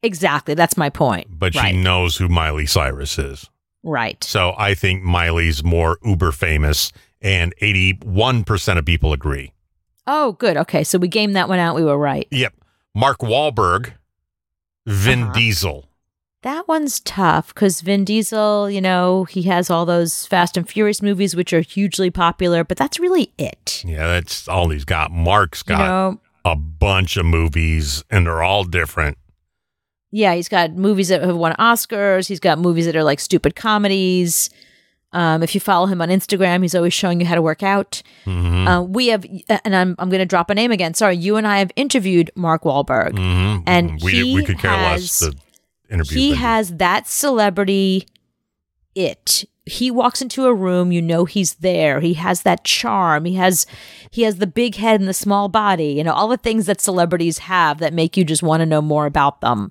[0.03, 0.53] Exactly.
[0.53, 1.27] That's my point.
[1.39, 1.71] but right.
[1.73, 3.49] she knows who Miley Cyrus is.
[3.83, 4.23] right.
[4.23, 9.51] So I think Miley's more uber famous, and eighty-one percent of people agree.
[10.05, 10.57] Oh, good.
[10.57, 11.75] Okay, so we gamed that one out.
[11.75, 12.27] We were right.
[12.29, 12.53] Yep.
[12.93, 13.93] Mark Wahlberg,
[14.85, 15.33] Vin Uh-huh.
[15.33, 15.89] Diesel.
[16.43, 21.01] That one's tough because Vin Diesel, you know, he has all those Fast and Furious
[21.01, 23.81] movies, which are hugely popular, but that's really it.
[23.85, 25.11] Yeah, that's all he's got.
[25.11, 29.17] Mark's got know, a bunch of movies, and they're all different.
[30.11, 32.27] yeah, he's got movies that have won Oscars.
[32.27, 34.49] He's got movies that are like stupid comedies.
[35.13, 38.01] Um, if you follow him on Instagram, he's always showing you how to work out.
[38.25, 38.67] Mhm.
[38.67, 39.23] Uh, we have,
[39.63, 40.93] and I'm, I'm going to drop a name again.
[40.95, 43.11] Sorry, you and I have interviewed Mark Wahlberg.
[43.11, 43.63] Mhm.
[43.67, 45.37] and we he we could care less has- to
[45.93, 46.17] interview.
[46.17, 48.07] he has that celebrity
[48.95, 49.45] it.
[49.65, 51.99] He walks into a room you know he's there.
[52.01, 53.25] He has that charm.
[53.25, 53.65] He has
[54.11, 56.81] he has the big head and the small body you know all the things that
[56.81, 59.61] celebrities have that make you just want to know more about them